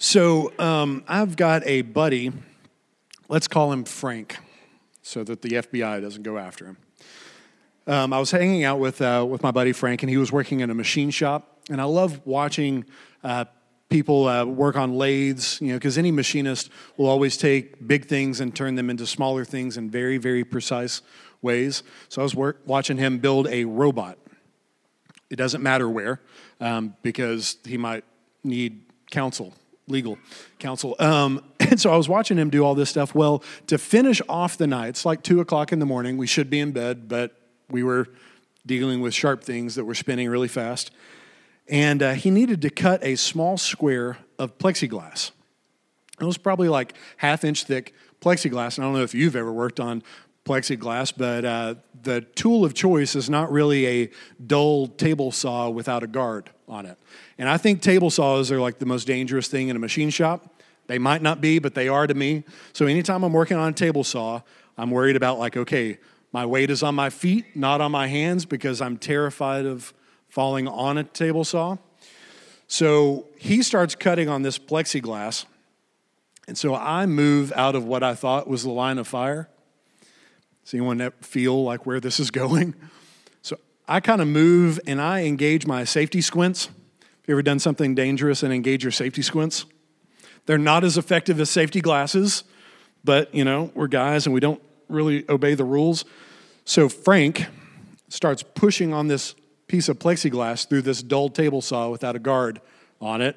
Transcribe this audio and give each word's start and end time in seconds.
So 0.00 0.52
um, 0.60 1.02
I've 1.08 1.34
got 1.34 1.66
a 1.66 1.82
buddy, 1.82 2.30
let's 3.28 3.48
call 3.48 3.72
him 3.72 3.82
Frank, 3.82 4.38
so 5.02 5.24
that 5.24 5.42
the 5.42 5.48
FBI 5.48 6.00
doesn't 6.00 6.22
go 6.22 6.38
after 6.38 6.66
him. 6.66 6.76
Um, 7.88 8.12
I 8.12 8.20
was 8.20 8.30
hanging 8.30 8.62
out 8.62 8.78
with, 8.78 9.02
uh, 9.02 9.26
with 9.28 9.42
my 9.42 9.50
buddy 9.50 9.72
Frank, 9.72 10.04
and 10.04 10.10
he 10.10 10.16
was 10.16 10.30
working 10.30 10.60
in 10.60 10.70
a 10.70 10.74
machine 10.74 11.10
shop. 11.10 11.62
And 11.68 11.80
I 11.80 11.84
love 11.84 12.20
watching 12.24 12.84
uh, 13.24 13.46
people 13.88 14.28
uh, 14.28 14.44
work 14.44 14.76
on 14.76 14.94
lathes, 14.94 15.60
you 15.60 15.68
know, 15.68 15.74
because 15.74 15.98
any 15.98 16.12
machinist 16.12 16.70
will 16.96 17.08
always 17.08 17.36
take 17.36 17.88
big 17.88 18.06
things 18.06 18.38
and 18.38 18.54
turn 18.54 18.76
them 18.76 18.90
into 18.90 19.04
smaller 19.04 19.44
things 19.44 19.76
in 19.76 19.90
very, 19.90 20.16
very 20.16 20.44
precise 20.44 21.02
ways. 21.42 21.82
So 22.08 22.22
I 22.22 22.24
was 22.24 22.36
watching 22.36 22.98
him 22.98 23.18
build 23.18 23.48
a 23.48 23.64
robot. 23.64 24.16
It 25.28 25.36
doesn't 25.36 25.62
matter 25.62 25.90
where, 25.90 26.20
um, 26.60 26.94
because 27.02 27.56
he 27.64 27.76
might 27.76 28.04
need 28.44 28.82
counsel 29.10 29.54
legal 29.88 30.18
counsel. 30.58 30.94
Um, 30.98 31.42
and 31.60 31.80
so 31.80 31.92
I 31.92 31.96
was 31.96 32.08
watching 32.08 32.38
him 32.38 32.50
do 32.50 32.64
all 32.64 32.74
this 32.74 32.90
stuff. 32.90 33.14
Well, 33.14 33.42
to 33.66 33.78
finish 33.78 34.20
off 34.28 34.56
the 34.56 34.66
night, 34.66 34.88
it's 34.88 35.04
like 35.04 35.22
two 35.22 35.40
o'clock 35.40 35.72
in 35.72 35.78
the 35.78 35.86
morning. 35.86 36.16
We 36.16 36.26
should 36.26 36.50
be 36.50 36.60
in 36.60 36.72
bed, 36.72 37.08
but 37.08 37.36
we 37.70 37.82
were 37.82 38.08
dealing 38.66 39.00
with 39.00 39.14
sharp 39.14 39.42
things 39.42 39.74
that 39.74 39.84
were 39.84 39.94
spinning 39.94 40.28
really 40.28 40.48
fast. 40.48 40.90
And 41.68 42.02
uh, 42.02 42.12
he 42.12 42.30
needed 42.30 42.62
to 42.62 42.70
cut 42.70 43.02
a 43.04 43.16
small 43.16 43.58
square 43.58 44.18
of 44.38 44.56
plexiglass. 44.58 45.32
It 46.20 46.24
was 46.24 46.38
probably 46.38 46.68
like 46.68 46.94
half 47.18 47.44
inch 47.44 47.64
thick 47.64 47.94
plexiglass. 48.20 48.76
And 48.76 48.84
I 48.84 48.88
don't 48.88 48.94
know 48.94 49.02
if 49.02 49.14
you've 49.14 49.36
ever 49.36 49.52
worked 49.52 49.80
on 49.80 50.02
plexiglass, 50.44 51.12
but 51.16 51.44
uh, 51.44 51.74
the 52.08 52.22
tool 52.22 52.64
of 52.64 52.72
choice 52.72 53.14
is 53.14 53.28
not 53.28 53.52
really 53.52 53.86
a 53.86 54.10
dull 54.44 54.86
table 54.86 55.30
saw 55.30 55.68
without 55.68 56.02
a 56.02 56.06
guard 56.06 56.48
on 56.66 56.86
it. 56.86 56.96
And 57.36 57.50
I 57.50 57.58
think 57.58 57.82
table 57.82 58.08
saws 58.08 58.50
are 58.50 58.58
like 58.58 58.78
the 58.78 58.86
most 58.86 59.06
dangerous 59.06 59.46
thing 59.46 59.68
in 59.68 59.76
a 59.76 59.78
machine 59.78 60.08
shop. 60.08 60.62
They 60.86 60.98
might 60.98 61.20
not 61.20 61.42
be, 61.42 61.58
but 61.58 61.74
they 61.74 61.86
are 61.86 62.06
to 62.06 62.14
me. 62.14 62.44
So 62.72 62.86
anytime 62.86 63.24
I'm 63.24 63.34
working 63.34 63.58
on 63.58 63.68
a 63.68 63.72
table 63.72 64.04
saw, 64.04 64.40
I'm 64.78 64.90
worried 64.90 65.16
about 65.16 65.38
like, 65.38 65.58
okay, 65.58 65.98
my 66.32 66.46
weight 66.46 66.70
is 66.70 66.82
on 66.82 66.94
my 66.94 67.10
feet, 67.10 67.44
not 67.54 67.82
on 67.82 67.92
my 67.92 68.06
hands, 68.06 68.46
because 68.46 68.80
I'm 68.80 68.96
terrified 68.96 69.66
of 69.66 69.92
falling 70.28 70.66
on 70.66 70.96
a 70.96 71.04
table 71.04 71.44
saw. 71.44 71.76
So 72.68 73.26
he 73.36 73.62
starts 73.62 73.94
cutting 73.94 74.30
on 74.30 74.40
this 74.40 74.58
plexiglass. 74.58 75.44
And 76.46 76.56
so 76.56 76.74
I 76.74 77.04
move 77.04 77.52
out 77.54 77.74
of 77.74 77.84
what 77.84 78.02
I 78.02 78.14
thought 78.14 78.48
was 78.48 78.62
the 78.62 78.70
line 78.70 78.96
of 78.96 79.06
fire 79.06 79.50
does 80.68 80.74
anyone 80.74 81.10
feel 81.22 81.64
like 81.64 81.86
where 81.86 81.98
this 81.98 82.20
is 82.20 82.30
going? 82.30 82.74
So 83.40 83.56
I 83.88 84.00
kind 84.00 84.20
of 84.20 84.28
move 84.28 84.78
and 84.86 85.00
I 85.00 85.22
engage 85.22 85.66
my 85.66 85.84
safety 85.84 86.20
squints. 86.20 86.66
Have 86.66 86.74
you 87.26 87.32
ever 87.32 87.42
done 87.42 87.58
something 87.58 87.94
dangerous 87.94 88.42
and 88.42 88.52
engage 88.52 88.82
your 88.82 88.92
safety 88.92 89.22
squints? 89.22 89.64
They're 90.44 90.58
not 90.58 90.84
as 90.84 90.98
effective 90.98 91.40
as 91.40 91.48
safety 91.48 91.80
glasses, 91.80 92.44
but 93.02 93.34
you 93.34 93.44
know, 93.44 93.72
we're 93.74 93.86
guys 93.86 94.26
and 94.26 94.34
we 94.34 94.40
don't 94.40 94.60
really 94.90 95.24
obey 95.30 95.54
the 95.54 95.64
rules. 95.64 96.04
So 96.66 96.90
Frank 96.90 97.46
starts 98.10 98.42
pushing 98.42 98.92
on 98.92 99.08
this 99.08 99.34
piece 99.68 99.88
of 99.88 99.98
plexiglass 99.98 100.68
through 100.68 100.82
this 100.82 101.02
dull 101.02 101.30
table 101.30 101.62
saw 101.62 101.88
without 101.88 102.14
a 102.14 102.18
guard 102.18 102.60
on 103.00 103.22
it. 103.22 103.36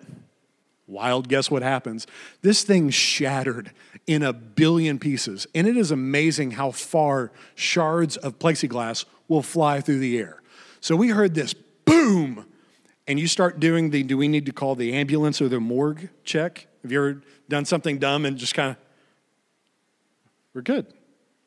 Wild 0.88 1.30
guess 1.30 1.50
what 1.50 1.64
happens? 1.64 2.08
This 2.42 2.64
thing 2.64 2.90
shattered 2.90 3.72
in 4.08 4.24
a 4.24 4.34
billion 4.34 5.00
pieces. 5.00 5.48
And 5.56 5.68
it 5.68 5.78
is 5.78 5.92
amazing 5.92 6.52
how 6.52 6.72
far 6.72 7.32
shards 7.56 8.18
of 8.18 8.40
plexiglass 8.40 9.06
will 9.28 9.44
fly 9.44 9.80
through 9.80 10.00
the 10.00 10.18
air. 10.18 10.42
So 10.82 10.96
we 10.96 11.10
heard 11.10 11.34
this 11.36 11.54
boom, 11.86 12.46
and 13.08 13.20
you 13.20 13.28
start 13.28 13.60
doing 13.60 13.92
the 13.92 14.04
do 14.04 14.18
we 14.18 14.28
need 14.28 14.46
to 14.48 14.52
call 14.52 14.76
the 14.76 14.94
ambulance 14.94 15.42
or 15.42 15.48
the 15.48 15.60
morgue 15.60 16.10
check? 16.24 16.68
Have 16.82 16.92
you 16.92 16.98
ever 16.98 17.22
done 17.52 17.66
something 17.66 18.00
dumb 18.00 18.26
and 18.26 18.38
just 18.38 18.56
kind 18.56 18.72
of, 18.72 18.78
we're 20.54 20.62
good. 20.62 20.88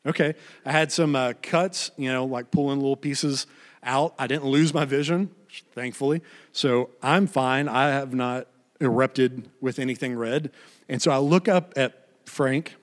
Okay. 0.05 0.35
I 0.65 0.71
had 0.71 0.91
some 0.91 1.15
uh, 1.15 1.33
cuts, 1.41 1.91
you 1.97 2.11
know, 2.11 2.25
like 2.25 2.51
pulling 2.51 2.79
little 2.79 2.95
pieces 2.95 3.47
out. 3.83 4.13
I 4.17 4.27
didn't 4.27 4.45
lose 4.45 4.73
my 4.73 4.85
vision, 4.85 5.31
thankfully. 5.73 6.21
So 6.51 6.91
I'm 7.01 7.27
fine. 7.27 7.67
I 7.67 7.89
have 7.89 8.13
not 8.13 8.47
erupted 8.79 9.49
with 9.61 9.79
anything 9.79 10.15
red. 10.15 10.51
And 10.89 11.01
so 11.01 11.11
I 11.11 11.17
look 11.17 11.47
up 11.47 11.73
at 11.77 12.07
Frank. 12.25 12.75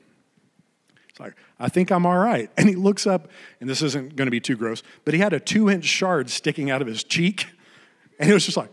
It's 1.08 1.20
like, 1.20 1.34
I 1.58 1.68
think 1.68 1.90
I'm 1.90 2.06
all 2.06 2.18
right. 2.18 2.50
And 2.56 2.68
he 2.68 2.74
looks 2.74 3.06
up, 3.06 3.28
and 3.60 3.68
this 3.68 3.82
isn't 3.82 4.16
going 4.16 4.26
to 4.26 4.30
be 4.30 4.40
too 4.40 4.56
gross, 4.56 4.82
but 5.04 5.14
he 5.14 5.20
had 5.20 5.32
a 5.32 5.40
two 5.40 5.68
inch 5.68 5.84
shard 5.84 6.30
sticking 6.30 6.70
out 6.70 6.80
of 6.80 6.88
his 6.88 7.04
cheek. 7.04 7.46
And 8.18 8.28
he 8.28 8.34
was 8.34 8.44
just 8.44 8.56
like, 8.58 8.70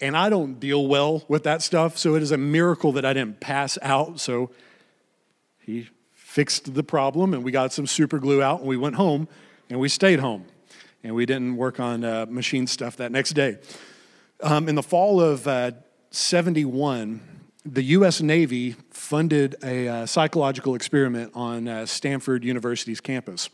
and 0.00 0.16
I 0.16 0.28
don't 0.28 0.60
deal 0.60 0.86
well 0.86 1.24
with 1.26 1.42
that 1.44 1.62
stuff, 1.62 1.98
so 1.98 2.14
it 2.14 2.22
is 2.22 2.30
a 2.30 2.36
miracle 2.36 2.92
that 2.92 3.04
I 3.04 3.12
didn't 3.12 3.40
pass 3.40 3.76
out. 3.82 4.20
So 4.20 4.50
he 5.58 5.88
fixed 6.12 6.74
the 6.74 6.84
problem, 6.84 7.34
and 7.34 7.42
we 7.42 7.50
got 7.50 7.72
some 7.72 7.86
super 7.86 8.20
glue 8.20 8.40
out, 8.40 8.60
and 8.60 8.68
we 8.68 8.76
went 8.76 8.94
home, 8.94 9.26
and 9.68 9.80
we 9.80 9.88
stayed 9.88 10.20
home. 10.20 10.44
And 11.02 11.14
we 11.14 11.26
didn't 11.26 11.56
work 11.56 11.80
on 11.80 12.04
uh, 12.04 12.26
machine 12.28 12.66
stuff 12.66 12.96
that 12.96 13.10
next 13.10 13.30
day. 13.30 13.58
Um, 14.40 14.68
in 14.68 14.76
the 14.76 14.84
fall 14.84 15.20
of 15.20 15.48
uh, 15.48 15.72
71, 16.10 17.20
the 17.64 17.82
US 17.82 18.20
Navy 18.20 18.76
funded 18.90 19.56
a 19.64 19.88
uh, 19.88 20.06
psychological 20.06 20.76
experiment 20.76 21.32
on 21.34 21.66
uh, 21.66 21.86
Stanford 21.86 22.44
University's 22.44 23.00
campus. 23.00 23.50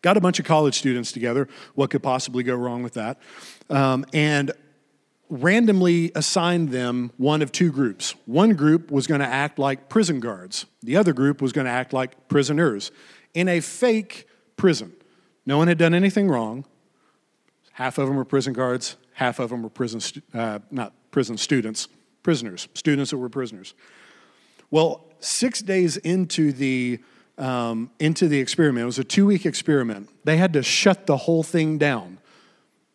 Got 0.00 0.16
a 0.16 0.20
bunch 0.20 0.38
of 0.38 0.44
college 0.44 0.78
students 0.78 1.10
together. 1.10 1.48
What 1.74 1.90
could 1.90 2.04
possibly 2.04 2.44
go 2.44 2.54
wrong 2.54 2.84
with 2.84 2.94
that? 2.94 3.18
Um, 3.68 4.06
and 4.12 4.52
randomly 5.28 6.12
assigned 6.14 6.70
them 6.70 7.10
one 7.16 7.42
of 7.42 7.50
two 7.50 7.72
groups. 7.72 8.14
One 8.26 8.54
group 8.54 8.92
was 8.92 9.08
going 9.08 9.20
to 9.20 9.26
act 9.26 9.58
like 9.58 9.88
prison 9.88 10.20
guards, 10.20 10.66
the 10.84 10.96
other 10.96 11.12
group 11.12 11.42
was 11.42 11.52
going 11.52 11.64
to 11.64 11.70
act 11.70 11.92
like 11.92 12.28
prisoners 12.28 12.92
in 13.34 13.48
a 13.48 13.58
fake 13.58 14.28
prison. 14.56 14.92
No 15.46 15.58
one 15.58 15.66
had 15.66 15.78
done 15.78 15.94
anything 15.94 16.28
wrong. 16.28 16.64
Half 17.72 17.98
of 17.98 18.06
them 18.06 18.16
were 18.16 18.24
prison 18.24 18.52
guards, 18.52 18.96
half 19.20 19.38
of 19.38 19.50
them 19.50 19.62
were 19.62 19.68
prison, 19.68 20.00
uh, 20.32 20.60
not 20.70 20.94
prison 21.10 21.36
students, 21.36 21.88
prisoners, 22.22 22.68
students 22.72 23.10
that 23.10 23.18
were 23.18 23.28
prisoners. 23.28 23.74
Well, 24.70 25.04
six 25.20 25.60
days 25.60 25.98
into 25.98 26.52
the 26.52 27.00
um, 27.36 27.90
into 27.98 28.28
the 28.28 28.38
experiment, 28.38 28.82
it 28.82 28.86
was 28.86 28.98
a 28.98 29.04
two 29.04 29.26
week 29.26 29.44
experiment. 29.44 30.08
They 30.24 30.38
had 30.38 30.54
to 30.54 30.62
shut 30.62 31.06
the 31.06 31.18
whole 31.18 31.42
thing 31.42 31.76
down 31.76 32.18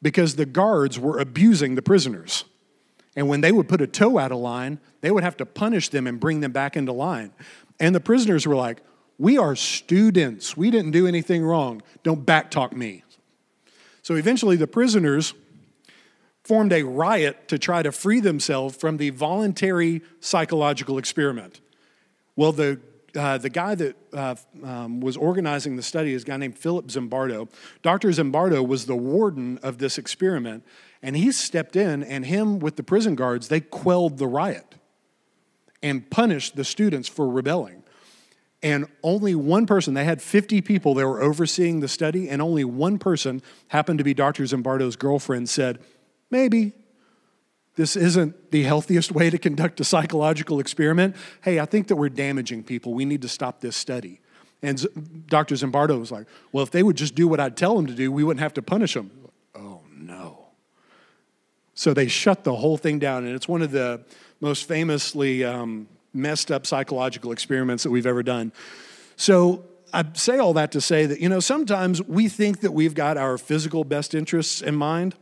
because 0.02 0.36
the 0.36 0.46
guards 0.46 1.00
were 1.00 1.20
abusing 1.20 1.76
the 1.76 1.82
prisoners. 1.82 2.44
And 3.16 3.28
when 3.28 3.42
they 3.42 3.52
would 3.52 3.70
put 3.70 3.82
a 3.82 3.88
toe 3.88 4.18
out 4.18 4.32
of 4.32 4.40
line, 4.40 4.80
they 5.02 5.12
would 5.12 5.24
have 5.24 5.38
to 5.38 5.46
punish 5.46 5.90
them 5.90 6.06
and 6.06 6.20
bring 6.20 6.42
them 6.42 6.52
back 6.52 6.76
into 6.76 6.92
line. 6.92 7.34
And 7.80 7.94
the 7.94 8.00
prisoners 8.00 8.48
were 8.48 8.56
like, 8.56 8.82
We 9.20 9.38
are 9.38 9.56
students. 9.56 10.58
We 10.58 10.72
didn't 10.72 10.92
do 10.92 11.06
anything 11.06 11.46
wrong. 11.46 11.84
Don't 12.02 12.26
backtalk 12.26 12.74
me. 12.74 13.04
So 14.02 14.16
eventually, 14.16 14.56
the 14.56 14.68
prisoners 14.68 15.34
formed 16.46 16.72
a 16.72 16.84
riot 16.84 17.48
to 17.48 17.58
try 17.58 17.82
to 17.82 17.92
free 17.92 18.20
themselves 18.20 18.78
from 18.78 18.98
the 18.98 19.10
voluntary 19.10 20.02
psychological 20.20 21.00
experiment. 21.00 21.60
Well, 22.36 22.52
the, 22.52 22.80
uh, 23.16 23.40
the 23.40 23.50
guy 23.50 23.74
that 23.76 23.96
uh, 24.14 24.36
um, 24.64 25.00
was 25.00 25.18
organizing 25.18 25.76
the 25.76 25.82
study 25.82 26.14
is 26.14 26.22
a 26.22 26.26
guy 26.26 26.38
named 26.38 26.58
Philip 26.58 26.88
Zimbardo. 26.88 27.50
Dr. 27.82 28.10
Zimbardo 28.10 28.66
was 28.66 28.86
the 28.86 28.96
warden 28.96 29.58
of 29.64 29.80
this 29.80 29.98
experiment, 29.98 30.64
and 31.02 31.18
he 31.18 31.32
stepped 31.32 31.76
in, 31.76 32.04
and 32.04 32.26
him 32.26 32.60
with 32.60 32.76
the 32.76 32.84
prison 32.84 33.16
guards, 33.16 33.48
they 33.48 33.60
quelled 33.60 34.20
the 34.20 34.28
riot 34.28 34.76
and 35.82 36.10
punished 36.12 36.56
the 36.56 36.64
students 36.64 37.10
for 37.10 37.28
rebelling. 37.28 37.84
And 38.62 38.88
only 39.04 39.36
one 39.36 39.66
person, 39.66 39.94
they 39.94 40.06
had 40.06 40.22
50 40.22 40.62
people 40.62 40.96
that 40.96 41.08
were 41.08 41.22
overseeing 41.22 41.80
the 41.80 41.88
study, 41.88 42.30
and 42.30 42.42
only 42.42 42.64
one 42.64 42.98
person 42.98 43.42
happened 43.68 44.00
to 44.00 44.04
be 44.04 44.14
Dr. 44.14 44.44
Zimbardo's 44.44 44.96
girlfriend, 44.96 45.50
said, 45.50 45.80
Maybe. 46.32 46.74
This 47.76 47.96
isn't 47.96 48.52
the 48.52 48.64
healthiest 48.64 49.12
way 49.12 49.30
to 49.30 49.38
conduct 49.38 49.80
a 49.80 49.84
psychological 49.84 50.60
experiment. 50.60 51.16
Hey, 51.42 51.60
I 51.60 51.66
think 51.66 51.88
that 51.90 51.98
we're 51.98 52.10
damaging 52.10 52.64
people. 52.64 52.94
We 52.94 53.04
need 53.04 53.22
to 53.24 53.28
stop 53.28 53.60
this 53.60 53.76
study. 53.76 54.22
And 54.62 55.26
Dr. 55.28 55.56
Zimbardo 55.56 56.00
was 56.00 56.12
like, 56.12 56.26
Well, 56.52 56.64
if 56.64 56.72
they 56.72 56.84
would 56.84 56.96
just 56.96 57.16
do 57.16 57.28
what 57.28 57.40
I'd 57.40 57.58
tell 57.58 57.76
them 57.76 57.86
to 57.88 57.94
do, 57.94 58.12
we 58.12 58.24
wouldn't 58.24 58.42
have 58.42 58.54
to 58.54 58.62
punish 58.62 58.94
them. 58.94 59.12
Oh, 59.54 59.82
no. 59.94 60.48
So 61.74 61.94
they 61.94 62.08
shut 62.08 62.46
the 62.46 62.56
whole 62.56 62.78
thing 62.78 62.98
down. 62.98 63.26
And 63.26 63.36
it's 63.36 63.48
one 63.48 63.62
of 63.62 63.72
the 63.72 64.04
most 64.40 64.68
famously 64.68 65.44
um, 65.44 65.88
messed 66.14 66.52
up 66.52 66.66
psychological 66.66 67.32
experiments 67.32 67.84
that 67.84 67.92
we've 67.92 68.06
ever 68.06 68.24
done. 68.24 68.54
So 69.18 69.66
I 69.94 70.06
say 70.14 70.40
all 70.40 70.54
that 70.54 70.72
to 70.72 70.82
say 70.82 71.06
that, 71.06 71.20
you 71.20 71.30
know, 71.30 71.40
sometimes 71.42 72.02
we 72.02 72.30
think 72.30 72.62
that 72.62 72.72
we've 72.72 72.96
got 72.96 73.18
our 73.18 73.38
physical 73.38 73.84
best 73.84 74.16
interests 74.16 74.62
in 74.62 74.76
mind. 74.76 75.16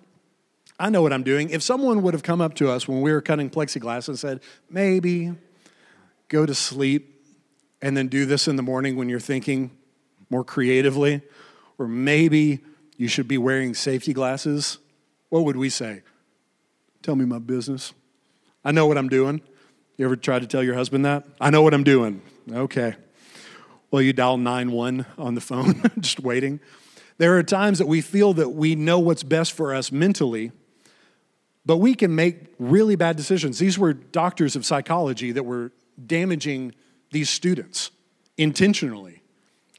I 0.79 0.89
know 0.89 1.01
what 1.01 1.13
I'm 1.13 1.23
doing. 1.23 1.49
If 1.49 1.61
someone 1.61 2.01
would 2.01 2.13
have 2.13 2.23
come 2.23 2.41
up 2.41 2.55
to 2.55 2.69
us 2.69 2.87
when 2.87 3.01
we 3.01 3.11
were 3.11 3.21
cutting 3.21 3.49
plexiglass 3.49 4.07
and 4.07 4.17
said, 4.17 4.41
maybe 4.69 5.33
go 6.29 6.45
to 6.45 6.55
sleep 6.55 7.21
and 7.81 7.95
then 7.95 8.07
do 8.07 8.25
this 8.25 8.47
in 8.47 8.55
the 8.55 8.63
morning 8.63 8.95
when 8.95 9.09
you're 9.09 9.19
thinking 9.19 9.71
more 10.29 10.43
creatively, 10.43 11.21
or 11.77 11.87
maybe 11.87 12.59
you 12.97 13.07
should 13.07 13.27
be 13.27 13.37
wearing 13.37 13.73
safety 13.73 14.13
glasses, 14.13 14.79
what 15.29 15.45
would 15.45 15.57
we 15.57 15.69
say? 15.69 16.01
Tell 17.01 17.15
me 17.15 17.25
my 17.25 17.39
business. 17.39 17.93
I 18.63 18.71
know 18.71 18.87
what 18.87 18.97
I'm 18.97 19.09
doing. 19.09 19.41
You 19.97 20.05
ever 20.05 20.15
try 20.15 20.39
to 20.39 20.47
tell 20.47 20.63
your 20.63 20.75
husband 20.75 21.05
that? 21.05 21.25
I 21.39 21.49
know 21.49 21.61
what 21.61 21.73
I'm 21.73 21.83
doing. 21.83 22.21
Okay. 22.51 22.95
Well, 23.91 24.01
you 24.01 24.11
dial 24.11 24.37
9-1 24.37 25.05
on 25.19 25.35
the 25.35 25.41
phone, 25.41 25.83
just 25.99 26.19
waiting. 26.19 26.59
There 27.19 27.37
are 27.37 27.43
times 27.43 27.77
that 27.77 27.87
we 27.87 28.01
feel 28.01 28.33
that 28.33 28.49
we 28.49 28.73
know 28.75 28.97
what's 28.97 29.21
best 29.21 29.51
for 29.51 29.73
us 29.73 29.91
mentally, 29.91 30.51
but 31.65 31.77
we 31.77 31.95
can 31.95 32.13
make 32.15 32.54
really 32.60 32.95
bad 32.95 33.15
decisions. 33.15 33.60
These 33.60 33.80
were 33.80 33.94
doctors 33.94 34.56
of 34.56 34.65
psychology 34.65 35.31
that 35.31 35.44
were 35.44 35.71
damaging 36.06 36.74
these 37.12 37.30
students 37.30 37.92
intentionally. 38.38 39.21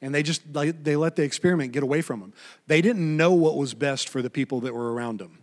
And 0.01 0.15
they 0.15 0.23
just 0.23 0.43
they 0.53 0.97
let 0.97 1.17
the 1.17 1.23
experiment 1.23 1.73
get 1.73 1.83
away 1.83 2.03
from 2.03 2.21
them. 2.21 2.33
They 2.67 2.83
didn't 2.83 3.17
know 3.17 3.33
what 3.33 3.57
was 3.57 3.75
best 3.75 4.09
for 4.09 4.21
the 4.21 4.31
people 4.31 4.61
that 4.61 4.75
were 4.75 4.93
around 4.93 5.19
them. 5.19 5.39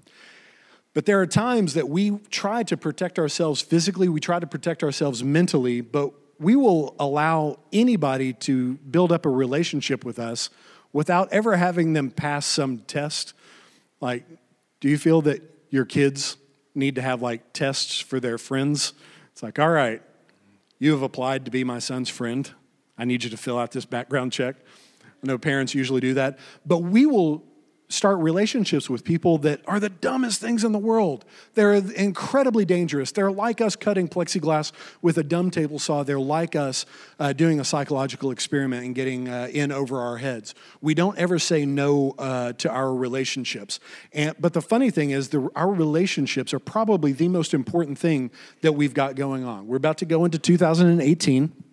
But 0.94 1.06
there 1.06 1.22
are 1.22 1.26
times 1.26 1.74
that 1.74 1.90
we 1.90 2.20
try 2.30 2.64
to 2.64 2.76
protect 2.76 3.18
ourselves 3.18 3.62
physically, 3.62 4.10
we 4.10 4.20
try 4.20 4.40
to 4.40 4.48
protect 4.48 4.84
ourselves 4.84 5.24
mentally, 5.24 5.82
but 5.82 6.12
we 6.38 6.56
will 6.56 6.96
allow 7.00 7.60
anybody 7.72 8.34
to 8.34 8.74
build 8.78 9.12
up 9.12 9.26
a 9.26 9.30
relationship 9.30 10.04
with 10.04 10.20
us 10.20 10.50
without 10.92 11.32
ever 11.32 11.56
having 11.56 11.94
them 11.94 12.12
pass 12.12 12.46
some 12.46 12.80
test. 12.80 13.34
Like, 14.02 14.26
do 14.80 14.90
you 14.90 14.98
feel 14.98 15.22
that 15.22 15.42
your 15.72 15.86
kids 15.86 16.38
need 16.76 16.96
to 16.96 17.02
have 17.02 17.24
like 17.24 17.54
tests 17.54 18.00
for 18.00 18.20
their 18.20 18.38
friends? 18.38 18.94
It's 19.32 19.42
like, 19.42 19.58
all 19.58 19.72
right, 19.72 20.04
you 20.78 20.92
have 20.92 21.02
applied 21.02 21.46
to 21.46 21.52
be 21.52 21.64
my 21.64 21.80
son's 21.80 22.10
friend. 22.10 22.52
I 22.98 23.06
need 23.06 23.24
you 23.24 23.32
to 23.32 23.38
fill 23.38 23.58
out 23.58 23.72
this 23.72 23.86
background 23.86 24.32
check. 24.32 24.58
I 25.04 25.28
know 25.28 25.40
parents 25.40 25.74
usually 25.74 26.02
do 26.02 26.14
that, 26.16 26.38
but 26.66 26.80
we 26.80 27.08
will 27.08 27.44
start 27.92 28.18
relationships 28.20 28.90
with 28.90 29.04
people 29.04 29.38
that 29.40 29.62
are 29.68 29.80
the 29.80 29.90
dumbest 29.90 30.40
things 30.42 30.64
in 30.64 30.72
the 30.72 30.80
world. 30.80 31.26
They're 31.56 31.74
incredibly 31.74 32.66
dangerous. 32.66 33.12
They're 33.12 33.32
like 33.32 33.62
us 33.62 33.76
cutting 33.76 34.08
plexiglass 34.08 34.72
with 35.02 35.18
a 35.18 35.24
dumb 35.24 35.52
table 35.52 35.80
saw. 35.80 36.04
They're 36.04 36.20
like 36.20 36.56
us 36.56 36.86
uh, 37.20 37.34
doing 37.34 37.60
a 37.60 37.64
psychological 37.64 38.32
experiment 38.32 38.86
and 38.86 38.96
getting 38.96 39.30
uh, 39.30 39.50
in 39.52 39.72
over 39.72 40.00
our 40.00 40.18
heads. 40.18 40.56
We 40.82 40.94
don't 40.94 41.18
ever 41.18 41.40
say 41.40 41.66
no 41.66 42.16
uh, 42.18 42.54
to 42.54 42.70
our 42.70 42.94
relationships. 42.94 43.80
And, 44.14 44.36
but 44.40 44.54
the 44.54 44.62
funny 44.62 44.90
thing 44.90 45.12
is, 45.12 45.30
the, 45.30 45.50
our 45.56 45.72
relationships 45.72 46.54
are 46.54 46.60
probably 46.60 47.12
the 47.12 47.28
most 47.28 47.54
important 47.54 47.98
thing 47.98 48.32
that 48.62 48.74
we've 48.74 48.94
got 48.94 49.16
going 49.16 49.44
on. 49.44 49.68
We're 49.68 49.78
about 49.78 49.98
to 50.00 50.06
go 50.06 50.26
into 50.26 50.40
2018 50.40 51.71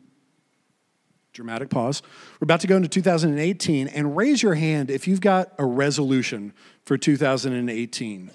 dramatic 1.38 1.70
pause. 1.70 2.02
We're 2.40 2.46
about 2.46 2.58
to 2.62 2.66
go 2.66 2.74
into 2.74 2.88
2018, 2.88 3.86
and 3.86 4.16
raise 4.16 4.42
your 4.42 4.54
hand 4.54 4.90
if 4.90 5.06
you've 5.06 5.20
got 5.20 5.52
a 5.56 5.64
resolution 5.64 6.52
for 6.84 6.98
2018. 6.98 8.30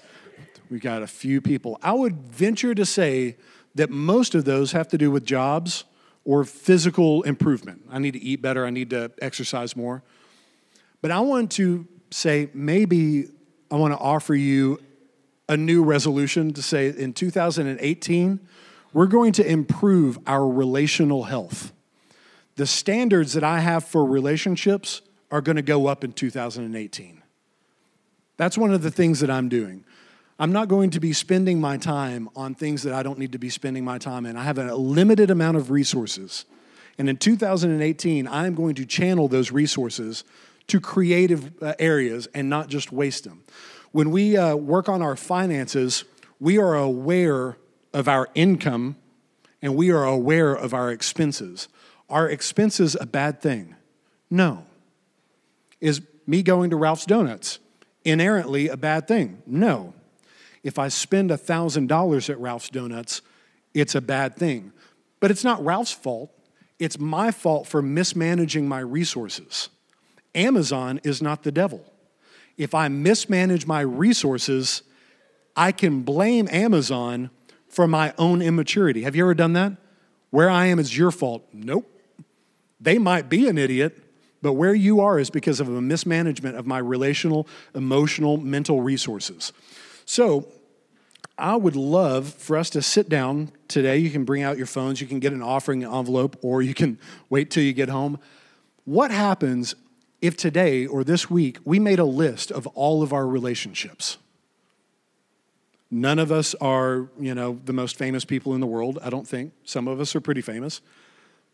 We've 0.70 0.80
got 0.80 1.02
a 1.02 1.06
few 1.06 1.42
people. 1.42 1.78
I 1.82 1.92
would 1.92 2.16
venture 2.16 2.74
to 2.74 2.86
say 2.86 3.36
that 3.74 3.90
most 3.90 4.34
of 4.34 4.46
those 4.46 4.72
have 4.72 4.88
to 4.88 4.96
do 4.96 5.10
with 5.10 5.26
jobs 5.26 5.84
or 6.24 6.44
physical 6.44 7.22
improvement. 7.24 7.82
I 7.90 7.98
need 7.98 8.12
to 8.12 8.22
eat 8.22 8.40
better, 8.40 8.64
I 8.64 8.70
need 8.70 8.88
to 8.90 9.12
exercise 9.20 9.76
more. 9.76 10.02
But 11.02 11.10
I 11.10 11.20
want 11.20 11.52
to 11.52 11.86
say 12.10 12.48
maybe 12.54 13.28
I 13.70 13.76
want 13.76 13.92
to 13.92 13.98
offer 13.98 14.34
you 14.34 14.80
a 15.46 15.58
new 15.58 15.84
resolution 15.84 16.54
to 16.54 16.62
say 16.62 16.88
in 16.88 17.12
2018, 17.12 18.40
we're 18.94 19.06
going 19.06 19.32
to 19.32 19.46
improve 19.46 20.18
our 20.26 20.48
relational 20.48 21.24
health 21.24 21.73
the 22.56 22.66
standards 22.66 23.32
that 23.32 23.44
I 23.44 23.60
have 23.60 23.84
for 23.84 24.04
relationships 24.04 25.02
are 25.30 25.40
going 25.40 25.56
to 25.56 25.62
go 25.62 25.86
up 25.86 26.04
in 26.04 26.12
2018. 26.12 27.22
That's 28.36 28.58
one 28.58 28.72
of 28.72 28.82
the 28.82 28.90
things 28.90 29.20
that 29.20 29.30
I'm 29.30 29.48
doing. 29.48 29.84
I'm 30.38 30.52
not 30.52 30.68
going 30.68 30.90
to 30.90 31.00
be 31.00 31.12
spending 31.12 31.60
my 31.60 31.76
time 31.76 32.28
on 32.34 32.54
things 32.54 32.82
that 32.82 32.92
I 32.92 33.02
don't 33.02 33.18
need 33.18 33.32
to 33.32 33.38
be 33.38 33.50
spending 33.50 33.84
my 33.84 33.98
time 33.98 34.26
in. 34.26 34.36
I 34.36 34.42
have 34.42 34.58
a 34.58 34.74
limited 34.74 35.30
amount 35.30 35.56
of 35.56 35.70
resources. 35.70 36.44
And 36.98 37.08
in 37.08 37.16
2018, 37.16 38.26
I'm 38.26 38.54
going 38.54 38.74
to 38.76 38.86
channel 38.86 39.28
those 39.28 39.52
resources 39.52 40.24
to 40.66 40.80
creative 40.80 41.62
uh, 41.62 41.74
areas 41.78 42.26
and 42.34 42.48
not 42.48 42.68
just 42.68 42.90
waste 42.90 43.24
them. 43.24 43.44
When 43.92 44.10
we 44.10 44.36
uh, 44.36 44.56
work 44.56 44.88
on 44.88 45.02
our 45.02 45.14
finances, 45.14 46.04
we 46.40 46.58
are 46.58 46.74
aware 46.74 47.56
of 47.92 48.08
our 48.08 48.28
income 48.34 48.96
and 49.62 49.76
we 49.76 49.90
are 49.90 50.04
aware 50.04 50.52
of 50.52 50.74
our 50.74 50.90
expenses. 50.90 51.68
Are 52.08 52.28
expenses 52.28 52.96
a 53.00 53.06
bad 53.06 53.40
thing? 53.40 53.74
No. 54.30 54.64
Is 55.80 56.02
me 56.26 56.42
going 56.42 56.70
to 56.70 56.76
Ralph's 56.76 57.06
Donuts 57.06 57.58
inherently 58.04 58.68
a 58.68 58.76
bad 58.76 59.08
thing? 59.08 59.42
No. 59.46 59.94
If 60.62 60.78
I 60.78 60.88
spend 60.88 61.30
$1,000 61.30 62.30
at 62.30 62.38
Ralph's 62.38 62.68
Donuts, 62.70 63.22
it's 63.74 63.94
a 63.94 64.00
bad 64.00 64.36
thing. 64.36 64.72
But 65.20 65.30
it's 65.30 65.44
not 65.44 65.64
Ralph's 65.64 65.92
fault, 65.92 66.30
it's 66.78 66.98
my 66.98 67.30
fault 67.30 67.66
for 67.66 67.80
mismanaging 67.82 68.66
my 68.68 68.80
resources. 68.80 69.68
Amazon 70.34 71.00
is 71.04 71.22
not 71.22 71.42
the 71.42 71.52
devil. 71.52 71.84
If 72.56 72.74
I 72.74 72.88
mismanage 72.88 73.66
my 73.66 73.80
resources, 73.80 74.82
I 75.56 75.72
can 75.72 76.02
blame 76.02 76.48
Amazon 76.50 77.30
for 77.68 77.86
my 77.86 78.14
own 78.18 78.42
immaturity. 78.42 79.02
Have 79.02 79.16
you 79.16 79.24
ever 79.24 79.34
done 79.34 79.52
that? 79.54 79.72
Where 80.30 80.50
I 80.50 80.66
am 80.66 80.78
is 80.78 80.96
your 80.96 81.10
fault. 81.10 81.46
Nope. 81.52 81.90
They 82.84 82.98
might 82.98 83.30
be 83.30 83.48
an 83.48 83.56
idiot, 83.56 83.98
but 84.42 84.52
where 84.52 84.74
you 84.74 85.00
are 85.00 85.18
is 85.18 85.30
because 85.30 85.58
of 85.58 85.68
a 85.68 85.80
mismanagement 85.80 86.56
of 86.56 86.66
my 86.66 86.78
relational, 86.78 87.48
emotional, 87.74 88.36
mental 88.36 88.82
resources. 88.82 89.52
So, 90.04 90.46
I 91.38 91.56
would 91.56 91.74
love 91.74 92.32
for 92.34 92.56
us 92.56 92.70
to 92.70 92.82
sit 92.82 93.08
down 93.08 93.50
today. 93.66 93.96
You 93.96 94.10
can 94.10 94.24
bring 94.24 94.42
out 94.42 94.58
your 94.58 94.66
phones, 94.66 95.00
you 95.00 95.06
can 95.06 95.18
get 95.18 95.32
an 95.32 95.42
offering 95.42 95.82
envelope, 95.82 96.36
or 96.42 96.60
you 96.60 96.74
can 96.74 96.98
wait 97.30 97.50
till 97.50 97.62
you 97.62 97.72
get 97.72 97.88
home. 97.88 98.18
What 98.84 99.10
happens 99.10 99.74
if 100.20 100.36
today 100.36 100.86
or 100.86 101.04
this 101.04 101.30
week 101.30 101.58
we 101.64 101.78
made 101.80 101.98
a 101.98 102.04
list 102.04 102.52
of 102.52 102.66
all 102.68 103.02
of 103.02 103.14
our 103.14 103.26
relationships? 103.26 104.18
None 105.90 106.18
of 106.18 106.30
us 106.30 106.54
are, 106.56 107.08
you 107.18 107.34
know, 107.34 107.58
the 107.64 107.72
most 107.72 107.96
famous 107.96 108.26
people 108.26 108.54
in 108.54 108.60
the 108.60 108.66
world, 108.66 108.98
I 109.02 109.08
don't 109.08 109.26
think. 109.26 109.54
Some 109.64 109.88
of 109.88 110.00
us 110.00 110.14
are 110.14 110.20
pretty 110.20 110.42
famous. 110.42 110.82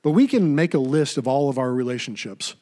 But 0.03 0.13
we 0.13 0.27
can 0.27 0.55
make 0.55 0.75
a 0.75 0.79
list 0.79 1.19
of 1.19 1.29
all 1.29 1.49
of 1.49 1.59
our 1.59 1.73
relationships. 1.73 2.55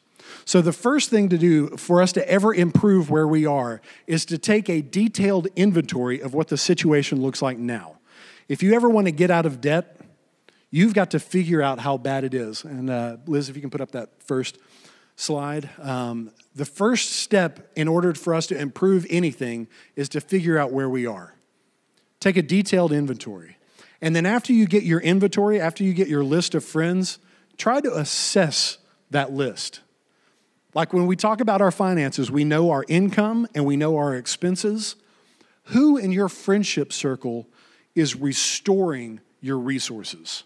So, 0.45 0.61
the 0.61 0.73
first 0.73 1.09
thing 1.09 1.29
to 1.29 1.37
do 1.37 1.69
for 1.77 2.01
us 2.01 2.11
to 2.13 2.29
ever 2.29 2.53
improve 2.53 3.09
where 3.09 3.27
we 3.27 3.45
are 3.45 3.81
is 4.05 4.25
to 4.25 4.37
take 4.37 4.69
a 4.69 4.81
detailed 4.81 5.47
inventory 5.55 6.21
of 6.21 6.33
what 6.33 6.49
the 6.49 6.57
situation 6.57 7.21
looks 7.21 7.41
like 7.41 7.57
now. 7.57 7.97
If 8.47 8.61
you 8.61 8.73
ever 8.73 8.89
want 8.89 9.07
to 9.07 9.11
get 9.11 9.31
out 9.31 9.45
of 9.45 9.61
debt, 9.61 9.99
you've 10.69 10.93
got 10.93 11.11
to 11.11 11.19
figure 11.19 11.61
out 11.61 11.79
how 11.79 11.97
bad 11.97 12.23
it 12.23 12.33
is. 12.33 12.63
And 12.63 12.89
uh, 12.89 13.17
Liz, 13.25 13.49
if 13.49 13.55
you 13.55 13.61
can 13.61 13.71
put 13.71 13.81
up 13.81 13.91
that 13.91 14.21
first 14.21 14.57
slide. 15.19 15.69
Um, 15.79 16.31
the 16.55 16.65
first 16.65 17.11
step 17.11 17.71
in 17.75 17.87
order 17.87 18.13
for 18.13 18.33
us 18.33 18.47
to 18.47 18.57
improve 18.57 19.05
anything 19.09 19.67
is 19.95 20.09
to 20.09 20.21
figure 20.21 20.57
out 20.57 20.71
where 20.71 20.89
we 20.89 21.05
are. 21.05 21.35
Take 22.19 22.37
a 22.37 22.41
detailed 22.41 22.91
inventory. 22.91 23.57
And 24.01 24.15
then, 24.15 24.25
after 24.25 24.53
you 24.53 24.65
get 24.65 24.83
your 24.83 25.01
inventory, 25.01 25.59
after 25.59 25.83
you 25.83 25.93
get 25.93 26.07
your 26.07 26.23
list 26.23 26.55
of 26.55 26.63
friends, 26.63 27.19
try 27.59 27.79
to 27.81 27.93
assess 27.93 28.79
that 29.11 29.31
list. 29.31 29.81
Like 30.73 30.93
when 30.93 31.05
we 31.05 31.15
talk 31.15 31.41
about 31.41 31.61
our 31.61 31.71
finances, 31.71 32.31
we 32.31 32.43
know 32.43 32.71
our 32.71 32.85
income 32.87 33.47
and 33.53 33.65
we 33.65 33.75
know 33.75 33.97
our 33.97 34.15
expenses. 34.15 34.95
Who 35.65 35.97
in 35.97 36.11
your 36.11 36.29
friendship 36.29 36.91
circle 36.93 37.47
is 37.93 38.15
restoring 38.15 39.19
your 39.41 39.59
resources? 39.59 40.43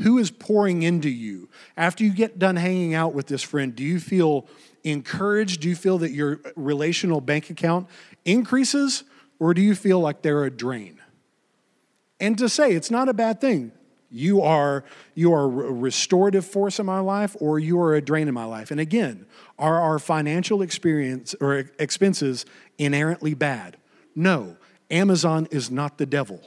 Who 0.00 0.18
is 0.18 0.30
pouring 0.30 0.82
into 0.82 1.10
you? 1.10 1.48
After 1.76 2.04
you 2.04 2.12
get 2.12 2.38
done 2.38 2.56
hanging 2.56 2.94
out 2.94 3.14
with 3.14 3.26
this 3.26 3.42
friend, 3.42 3.74
do 3.74 3.84
you 3.84 4.00
feel 4.00 4.48
encouraged? 4.82 5.60
Do 5.60 5.68
you 5.68 5.76
feel 5.76 5.98
that 5.98 6.10
your 6.10 6.40
relational 6.56 7.20
bank 7.20 7.50
account 7.50 7.86
increases? 8.24 9.04
Or 9.38 9.54
do 9.54 9.60
you 9.60 9.74
feel 9.74 10.00
like 10.00 10.22
they're 10.22 10.44
a 10.44 10.50
drain? 10.50 11.00
And 12.18 12.36
to 12.38 12.48
say 12.48 12.72
it's 12.72 12.90
not 12.90 13.08
a 13.08 13.14
bad 13.14 13.40
thing. 13.40 13.72
You 14.10 14.42
are, 14.42 14.84
you 15.14 15.32
are 15.32 15.44
a 15.44 15.72
restorative 15.72 16.44
force 16.44 16.80
in 16.80 16.86
my 16.86 17.00
life 17.00 17.36
or 17.38 17.58
you 17.58 17.80
are 17.80 17.94
a 17.94 18.02
drain 18.02 18.26
in 18.26 18.34
my 18.34 18.44
life. 18.44 18.70
And 18.70 18.80
again, 18.80 19.26
are 19.58 19.80
our 19.80 19.98
financial 19.98 20.62
experience 20.62 21.34
or 21.40 21.70
expenses 21.78 22.44
inherently 22.78 23.34
bad? 23.34 23.76
No. 24.16 24.56
Amazon 24.90 25.46
is 25.52 25.70
not 25.70 25.98
the 25.98 26.06
devil. 26.06 26.40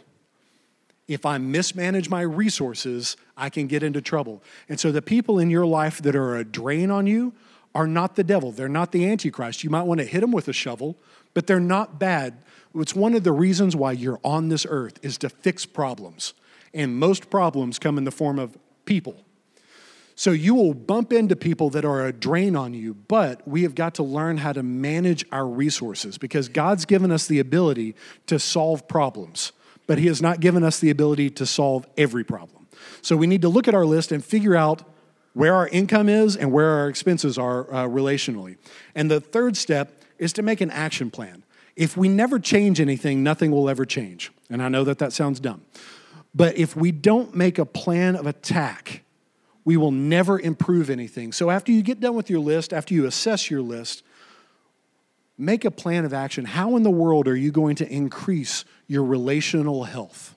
If 1.08 1.26
I 1.26 1.38
mismanage 1.38 2.10
my 2.10 2.22
resources, 2.22 3.16
I 3.38 3.50
can 3.50 3.68
get 3.68 3.84
into 3.84 4.02
trouble. 4.02 4.44
And 4.68 4.80
so 4.80 4.92
the 4.92 5.02
people 5.02 5.40
in 5.40 5.50
your 5.50 5.66
life 5.66 6.02
that 6.02 6.16
are 6.16 6.36
a 6.36 6.44
drain 6.44 6.92
on 6.92 7.08
you 7.08 7.34
are 7.76 7.88
not 7.88 8.16
the 8.16 8.24
devil. 8.24 8.52
They're 8.52 8.70
not 8.70 8.92
the 8.92 9.10
Antichrist. 9.10 9.64
You 9.64 9.70
might 9.70 9.84
want 9.84 10.00
to 10.00 10.06
hit 10.06 10.22
them 10.22 10.32
with 10.32 10.48
a 10.48 10.54
shovel, 10.54 10.98
but 11.34 11.48
they're 11.48 11.60
not 11.60 11.98
bad. 11.98 12.38
It's 12.76 12.96
one 12.96 13.14
of 13.16 13.24
the 13.24 13.32
reasons 13.32 13.76
why 13.76 13.94
you're 13.94 14.20
on 14.24 14.50
this 14.50 14.66
earth 14.70 15.00
is 15.02 15.18
to 15.20 15.30
fix 15.30 15.66
problems 15.66 16.34
and 16.74 16.98
most 16.98 17.30
problems 17.30 17.80
come 17.80 17.98
in 17.98 18.04
the 18.04 18.12
form 18.12 18.40
of 18.40 18.58
people. 18.86 19.24
So 20.16 20.32
you 20.32 20.54
will 20.54 20.74
bump 20.74 21.12
into 21.12 21.36
people 21.36 21.70
that 21.72 21.86
are 21.86 22.06
a 22.06 22.14
drain 22.14 22.56
on 22.56 22.74
you, 22.74 22.94
but 22.94 23.48
we 23.48 23.64
have 23.64 23.74
got 23.74 23.96
to 23.96 24.04
learn 24.04 24.38
how 24.38 24.54
to 24.54 24.62
manage 24.62 25.26
our 25.32 25.48
resources 25.48 26.18
because 26.18 26.50
God's 26.50 26.86
given 26.86 27.12
us 27.12 27.26
the 27.26 27.40
ability 27.40 27.96
to 28.28 28.38
solve 28.38 28.88
problems. 28.88 29.52
but 29.86 29.98
He 29.98 30.08
has 30.08 30.22
not 30.22 30.40
given 30.40 30.64
us 30.64 30.80
the 30.80 30.90
ability 30.90 31.30
to 31.32 31.46
solve 31.46 31.86
every 31.98 32.24
problem. 32.24 32.68
So 33.02 33.18
we 33.18 33.28
need 33.28 33.42
to 33.42 33.50
look 33.50 33.68
at 33.68 33.74
our 33.74 33.86
list 33.86 34.12
and 34.12 34.24
figure 34.24 34.56
out 34.56 34.84
where 35.34 35.56
our 35.56 35.68
income 35.68 36.08
is 36.08 36.38
and 36.38 36.52
where 36.52 36.70
our 36.70 36.88
expenses 36.88 37.38
are 37.38 37.72
uh, 37.74 37.88
relationally. 37.88 38.58
And 38.96 39.10
the 39.10 39.20
third 39.20 39.58
step 39.58 40.04
is 40.20 40.32
to 40.34 40.42
make 40.42 40.62
an 40.62 40.72
action 40.72 41.10
plan. 41.12 41.44
If 41.76 41.98
we 41.98 42.08
never 42.08 42.40
change 42.40 42.80
anything, 42.80 43.24
nothing 43.24 43.52
will 43.52 43.68
ever 43.68 43.84
change. 43.84 44.32
And 44.50 44.62
I 44.62 44.70
know 44.70 44.84
that 44.84 45.00
that 45.00 45.12
sounds 45.12 45.40
dumb. 45.40 45.64
But 46.36 46.58
if 46.58 46.76
we 46.76 46.92
don't 46.92 47.36
make 47.36 47.60
a 47.60 47.66
plan 47.66 48.16
of 48.16 48.26
attack, 48.26 49.04
we 49.66 49.78
will 49.78 49.92
never 49.92 50.40
improve 50.40 50.90
anything. 50.90 51.32
So 51.32 51.50
after 51.50 51.72
you 51.72 51.82
get 51.82 52.00
done 52.00 52.16
with 52.16 52.30
your 52.30 52.40
list, 52.40 52.74
after 52.74 52.94
you 52.94 53.06
assess 53.06 53.50
your 53.50 53.62
list, 53.62 54.04
make 55.38 55.64
a 55.64 55.72
plan 55.72 56.06
of 56.06 56.14
action. 56.14 56.46
How 56.46 56.76
in 56.76 56.84
the 56.84 56.92
world 56.92 57.28
are 57.28 57.36
you 57.36 57.52
going 57.52 57.76
to 57.78 57.88
increase 57.88 58.66
your 58.88 59.04
relational 59.04 59.84
health? 59.84 60.36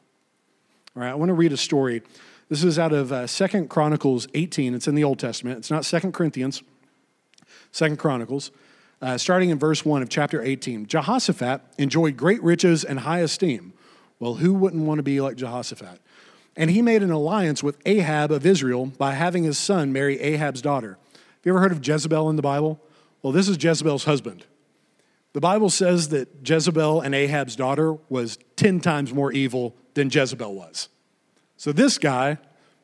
All 0.94 1.02
right, 1.02 1.10
I 1.10 1.14
want 1.14 1.30
to 1.30 1.34
read 1.34 1.52
a 1.52 1.56
story. 1.56 2.02
This 2.48 2.62
is 2.62 2.78
out 2.78 2.92
of 2.92 3.10
uh, 3.10 3.26
Second 3.26 3.68
Chronicles 3.68 4.28
18. 4.34 4.74
It's 4.74 4.86
in 4.86 4.94
the 4.94 5.04
Old 5.04 5.18
Testament. 5.18 5.58
It's 5.58 5.70
not 5.70 5.84
Second 5.84 6.12
Corinthians, 6.12 6.62
Second 7.72 7.98
Chronicles. 7.98 8.50
Uh, 9.02 9.18
starting 9.18 9.50
in 9.50 9.58
verse 9.58 9.84
1 9.84 10.00
of 10.00 10.08
chapter 10.08 10.40
18. 10.40 10.86
Jehoshaphat 10.86 11.60
enjoyed 11.76 12.16
great 12.16 12.42
riches 12.42 12.82
and 12.82 13.00
high 13.00 13.18
esteem. 13.18 13.74
Well, 14.18 14.34
who 14.34 14.54
wouldn't 14.54 14.84
want 14.84 14.98
to 14.98 15.02
be 15.02 15.20
like 15.20 15.36
Jehoshaphat? 15.36 16.00
And 16.56 16.70
he 16.70 16.80
made 16.80 17.02
an 17.02 17.10
alliance 17.10 17.62
with 17.62 17.78
Ahab 17.84 18.30
of 18.30 18.46
Israel 18.46 18.86
by 18.86 19.12
having 19.12 19.44
his 19.44 19.58
son 19.58 19.92
marry 19.92 20.18
Ahab's 20.20 20.62
daughter. 20.62 20.98
Have 21.12 21.20
you 21.44 21.52
ever 21.52 21.60
heard 21.60 21.72
of 21.72 21.86
Jezebel 21.86 22.30
in 22.30 22.36
the 22.36 22.42
Bible? 22.42 22.80
Well, 23.22 23.32
this 23.32 23.48
is 23.48 23.62
Jezebel's 23.62 24.04
husband. 24.04 24.46
The 25.34 25.40
Bible 25.40 25.68
says 25.68 26.08
that 26.08 26.28
Jezebel 26.48 27.02
and 27.02 27.14
Ahab's 27.14 27.56
daughter 27.56 27.98
was 28.08 28.38
10 28.56 28.80
times 28.80 29.12
more 29.12 29.32
evil 29.32 29.76
than 29.92 30.08
Jezebel 30.10 30.54
was. 30.54 30.88
So 31.58 31.72
this 31.72 31.98
guy 31.98 32.38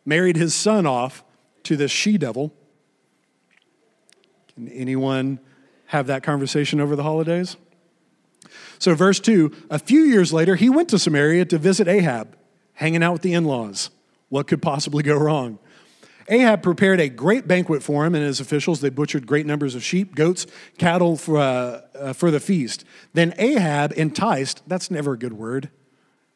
married 0.05 0.37
his 0.37 0.55
son 0.55 0.87
off 0.87 1.25
to 1.63 1.77
this 1.77 1.91
she 1.91 2.19
devil. 2.19 2.53
Can 4.55 4.69
anyone 4.69 5.41
have 5.87 6.09
that 6.09 6.23
conversation 6.23 6.79
over 6.79 6.95
the 6.95 7.03
holidays? 7.03 7.57
So, 8.83 8.97
verse 8.97 9.21
2 9.21 9.53
a 9.71 9.79
few 9.79 10.01
years 10.01 10.33
later, 10.33 10.57
he 10.57 10.69
went 10.69 10.89
to 10.89 10.99
Samaria 10.99 11.45
to 11.45 11.57
visit 11.57 11.87
Ahab, 11.87 12.37
hanging 12.73 13.01
out 13.01 13.13
with 13.13 13.23
the 13.23 13.33
in 13.33 13.45
laws. 13.45 13.91
What 14.29 14.49
could 14.49 14.61
possibly 14.61 15.05
go 15.05 15.17
wrong? 15.17 15.61
Ahab 16.29 16.65
prepared 16.65 16.99
a 16.99 17.09
great 17.09 17.47
banquet 17.47 17.85
for 17.85 18.05
him 18.05 18.17
and 18.17 18.25
his 18.25 18.41
officials. 18.41 18.81
They 18.81 18.91
butchered 18.91 19.25
great 19.25 19.47
numbers 19.47 19.77
of 19.77 19.85
sheep, 19.85 20.17
goats, 20.17 20.49
cattle 20.79 21.17
for, 21.17 21.39
uh, 21.39 21.81
uh, 21.95 22.13
for 22.13 22.33
the 22.33 22.41
feast. 22.41 22.85
Then 23.13 23.35
Ahab 23.39 23.93
enticed, 23.97 24.65
that's 24.67 24.91
never 24.91 25.13
a 25.13 25.19
good 25.19 25.35
word. 25.35 25.71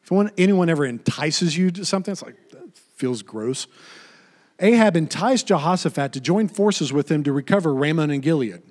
If 0.09 0.31
anyone 0.37 0.69
ever 0.69 0.85
entices 0.85 1.57
you 1.57 1.69
to 1.71 1.83
something, 1.83 2.13
it's 2.13 2.23
like, 2.23 2.37
that 2.51 2.77
feels 2.95 3.23
gross. 3.23 3.67
Ahab 4.61 4.95
enticed 4.95 5.47
Jehoshaphat 5.47 6.13
to 6.13 6.21
join 6.21 6.47
forces 6.47 6.93
with 6.93 7.11
him 7.11 7.25
to 7.25 7.33
recover 7.33 7.73
Ramoth 7.73 8.09
and 8.09 8.21
Gilead. 8.21 8.61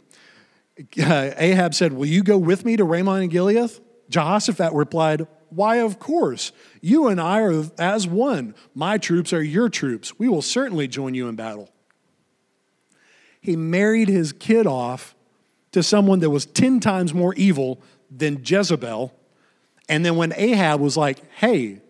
Uh, 0.78 1.30
Ahab 1.37 1.75
said, 1.75 1.92
Will 1.92 2.06
you 2.06 2.23
go 2.23 2.37
with 2.37 2.64
me 2.64 2.76
to 2.76 2.85
Ramoth 2.85 3.23
and 3.23 3.30
Gilead? 3.30 3.71
Jehoshaphat 4.11 4.73
replied, 4.73 5.26
why, 5.50 5.76
of 5.76 5.99
course. 5.99 6.52
You 6.80 7.09
and 7.09 7.21
I 7.21 7.40
are 7.40 7.64
as 7.78 8.06
one. 8.06 8.54
My 8.75 8.99
troops 8.99 9.33
are 9.33 9.42
your 9.42 9.68
troops. 9.68 10.18
We 10.18 10.28
will 10.28 10.42
certainly 10.42 10.88
join 10.88 11.14
you 11.14 11.28
in 11.28 11.37
battle. 11.37 11.71
He 13.40 13.56
married 13.56 14.09
his 14.09 14.33
kid 14.33 14.66
off 14.66 15.14
to 15.73 15.83
someone 15.83 16.18
that 16.21 16.30
was 16.30 16.47
10 16.47 16.80
times 16.80 17.14
more 17.14 17.33
evil 17.35 17.80
than 18.11 18.42
Jezebel. 18.45 19.14
And 19.88 20.04
then 20.04 20.16
when 20.16 20.33
Ahab 20.37 20.80
was 20.80 20.97
like, 20.97 21.21
hey, 21.35 21.80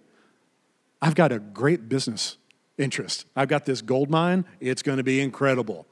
I've 1.01 1.15
got 1.15 1.33
a 1.33 1.39
great 1.39 1.89
business 1.89 2.37
interest, 2.77 3.25
I've 3.35 3.49
got 3.49 3.65
this 3.65 3.81
gold 3.81 4.11
mine, 4.11 4.45
it's 4.61 4.83
going 4.83 4.99
to 4.99 5.05
be 5.05 5.21
incredible. 5.21 5.87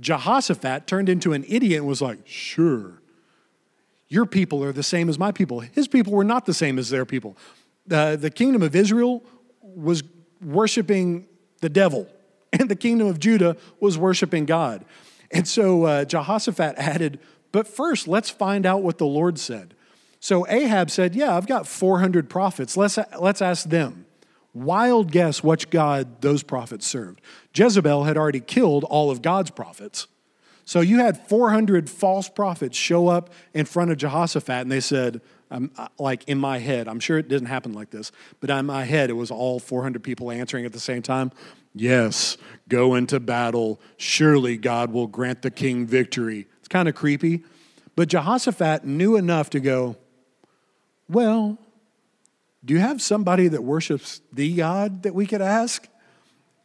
Jehoshaphat 0.00 0.86
turned 0.86 1.08
into 1.08 1.32
an 1.32 1.44
idiot 1.48 1.78
and 1.78 1.88
was 1.88 2.02
like, 2.02 2.18
sure. 2.26 3.00
Your 4.08 4.26
people 4.26 4.62
are 4.62 4.72
the 4.72 4.82
same 4.82 5.08
as 5.08 5.18
my 5.18 5.32
people. 5.32 5.60
His 5.60 5.88
people 5.88 6.12
were 6.12 6.24
not 6.24 6.46
the 6.46 6.54
same 6.54 6.78
as 6.78 6.90
their 6.90 7.04
people. 7.04 7.36
Uh, 7.90 8.16
the 8.16 8.30
kingdom 8.30 8.62
of 8.62 8.76
Israel 8.76 9.22
was 9.62 10.02
worshiping 10.40 11.26
the 11.60 11.68
devil, 11.68 12.06
and 12.52 12.68
the 12.68 12.76
kingdom 12.76 13.06
of 13.06 13.18
Judah 13.18 13.56
was 13.80 13.98
worshiping 13.98 14.44
God. 14.44 14.84
And 15.30 15.48
so 15.48 15.84
uh, 15.84 16.04
Jehoshaphat 16.04 16.76
added, 16.76 17.18
But 17.50 17.66
first, 17.66 18.06
let's 18.06 18.30
find 18.30 18.64
out 18.64 18.82
what 18.82 18.98
the 18.98 19.06
Lord 19.06 19.38
said. 19.38 19.74
So 20.20 20.46
Ahab 20.48 20.90
said, 20.90 21.14
Yeah, 21.14 21.36
I've 21.36 21.46
got 21.46 21.66
400 21.66 22.30
prophets. 22.30 22.76
Let's, 22.76 22.98
let's 23.18 23.42
ask 23.42 23.68
them. 23.68 24.06
Wild 24.56 25.12
guess 25.12 25.44
which 25.44 25.68
God 25.68 26.22
those 26.22 26.42
prophets 26.42 26.86
served. 26.86 27.20
Jezebel 27.54 28.04
had 28.04 28.16
already 28.16 28.40
killed 28.40 28.84
all 28.84 29.10
of 29.10 29.20
God's 29.20 29.50
prophets. 29.50 30.06
So 30.64 30.80
you 30.80 30.98
had 30.98 31.28
400 31.28 31.90
false 31.90 32.30
prophets 32.30 32.76
show 32.76 33.06
up 33.06 33.30
in 33.52 33.66
front 33.66 33.90
of 33.90 33.98
Jehoshaphat, 33.98 34.62
and 34.62 34.72
they 34.72 34.80
said, 34.80 35.20
I'm, 35.50 35.70
uh, 35.76 35.88
like 35.98 36.24
in 36.26 36.38
my 36.38 36.58
head, 36.58 36.88
I'm 36.88 37.00
sure 37.00 37.18
it 37.18 37.28
didn't 37.28 37.48
happen 37.48 37.74
like 37.74 37.90
this, 37.90 38.10
but 38.40 38.48
in 38.48 38.64
my 38.64 38.84
head, 38.84 39.10
it 39.10 39.12
was 39.12 39.30
all 39.30 39.60
400 39.60 40.02
people 40.02 40.30
answering 40.30 40.64
at 40.64 40.72
the 40.72 40.80
same 40.80 41.02
time. 41.02 41.32
Yes, 41.74 42.38
go 42.66 42.94
into 42.94 43.20
battle. 43.20 43.78
Surely 43.98 44.56
God 44.56 44.90
will 44.90 45.06
grant 45.06 45.42
the 45.42 45.50
king 45.50 45.86
victory. 45.86 46.46
It's 46.60 46.68
kind 46.68 46.88
of 46.88 46.94
creepy. 46.94 47.44
But 47.94 48.08
Jehoshaphat 48.08 48.86
knew 48.86 49.16
enough 49.16 49.50
to 49.50 49.60
go, 49.60 49.96
Well, 51.10 51.58
do 52.66 52.74
you 52.74 52.80
have 52.80 53.00
somebody 53.00 53.46
that 53.48 53.62
worships 53.62 54.20
the 54.32 54.54
God 54.56 55.04
that 55.04 55.14
we 55.14 55.24
could 55.24 55.40
ask? 55.40 55.86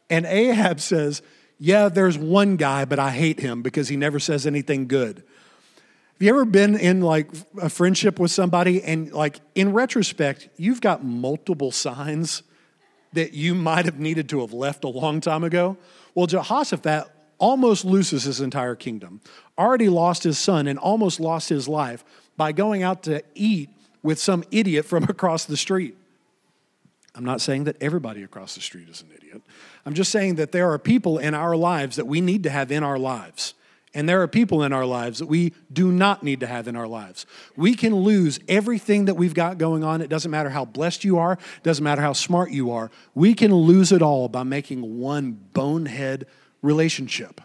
And 0.09 0.25
Ahab 0.25 0.79
says, 0.79 1.21
yeah, 1.59 1.89
there's 1.89 2.17
one 2.17 2.55
guy, 2.55 2.85
but 2.85 2.97
I 2.97 3.11
hate 3.11 3.39
him 3.39 3.61
because 3.61 3.87
he 3.87 3.95
never 3.95 4.19
says 4.19 4.47
anything 4.47 4.87
good. 4.87 5.17
Have 5.17 6.25
you 6.25 6.29
ever 6.29 6.43
been 6.43 6.75
in 6.75 7.01
like 7.01 7.29
a 7.61 7.69
friendship 7.69 8.17
with 8.17 8.31
somebody 8.31 8.81
and 8.81 9.11
like 9.13 9.39
in 9.53 9.73
retrospect, 9.73 10.49
you've 10.57 10.81
got 10.81 11.03
multiple 11.03 11.71
signs 11.71 12.41
that 13.13 13.33
you 13.33 13.53
might 13.53 13.85
have 13.85 13.99
needed 13.99 14.27
to 14.29 14.41
have 14.41 14.53
left 14.53 14.83
a 14.83 14.87
long 14.87 15.21
time 15.21 15.43
ago? 15.43 15.77
Well, 16.15 16.25
Jehoshaphat 16.25 17.11
almost 17.37 17.85
loses 17.85 18.23
his 18.23 18.41
entire 18.41 18.75
kingdom, 18.75 19.21
already 19.55 19.89
lost 19.89 20.23
his 20.23 20.39
son, 20.39 20.65
and 20.65 20.79
almost 20.79 21.19
lost 21.19 21.49
his 21.49 21.67
life 21.67 22.03
by 22.37 22.53
going 22.53 22.81
out 22.81 23.03
to 23.03 23.23
eat 23.35 23.69
with 24.03 24.19
some 24.19 24.43
idiot 24.51 24.85
from 24.85 25.03
across 25.09 25.45
the 25.45 25.57
street. 25.57 25.97
I'm 27.13 27.25
not 27.25 27.41
saying 27.41 27.65
that 27.65 27.75
everybody 27.81 28.23
across 28.23 28.55
the 28.55 28.61
street 28.61 28.87
is 28.87 29.01
an 29.01 29.09
idiot. 29.15 29.41
I'm 29.85 29.93
just 29.93 30.11
saying 30.11 30.35
that 30.35 30.51
there 30.51 30.71
are 30.71 30.79
people 30.79 31.17
in 31.17 31.33
our 31.33 31.55
lives 31.55 31.97
that 31.97 32.07
we 32.07 32.21
need 32.21 32.43
to 32.43 32.49
have 32.49 32.71
in 32.71 32.83
our 32.83 32.97
lives. 32.97 33.53
And 33.93 34.07
there 34.07 34.21
are 34.21 34.27
people 34.27 34.63
in 34.63 34.71
our 34.71 34.85
lives 34.85 35.19
that 35.19 35.25
we 35.25 35.53
do 35.71 35.91
not 35.91 36.23
need 36.23 36.39
to 36.39 36.47
have 36.47 36.69
in 36.69 36.77
our 36.77 36.87
lives. 36.87 37.25
We 37.57 37.75
can 37.75 37.93
lose 37.93 38.39
everything 38.47 39.05
that 39.05 39.15
we've 39.15 39.33
got 39.33 39.57
going 39.57 39.83
on. 39.83 40.01
It 40.01 40.09
doesn't 40.09 40.31
matter 40.31 40.49
how 40.49 40.63
blessed 40.63 41.03
you 41.03 41.17
are, 41.17 41.33
it 41.33 41.63
doesn't 41.63 41.83
matter 41.83 42.01
how 42.01 42.13
smart 42.13 42.51
you 42.51 42.71
are. 42.71 42.89
We 43.13 43.33
can 43.33 43.53
lose 43.53 43.91
it 43.91 44.01
all 44.01 44.29
by 44.29 44.43
making 44.43 44.99
one 44.99 45.31
bonehead 45.53 46.25
relationship. 46.61 47.41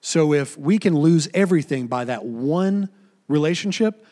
So 0.00 0.32
if 0.32 0.58
we 0.58 0.78
can 0.78 0.96
lose 0.96 1.28
everything 1.34 1.86
by 1.86 2.04
that 2.04 2.24
one 2.24 2.88
relationship, 3.28 4.04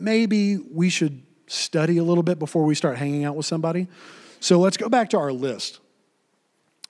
maybe 0.00 0.56
we 0.56 0.88
should 0.88 1.22
study 1.46 1.98
a 1.98 2.04
little 2.04 2.22
bit 2.22 2.38
before 2.38 2.64
we 2.64 2.74
start 2.74 2.96
hanging 2.96 3.24
out 3.24 3.36
with 3.36 3.46
somebody. 3.46 3.88
So 4.38 4.58
let's 4.58 4.76
go 4.76 4.88
back 4.88 5.10
to 5.10 5.18
our 5.18 5.32
list. 5.32 5.80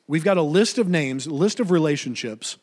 We've 0.07 0.25
got 0.25 0.37
a 0.37 0.43
list 0.43 0.79
of 0.79 0.89
names, 0.89 1.27
a 1.27 1.35
list 1.35 1.61
of 1.61 1.71
relationships, 1.71 2.57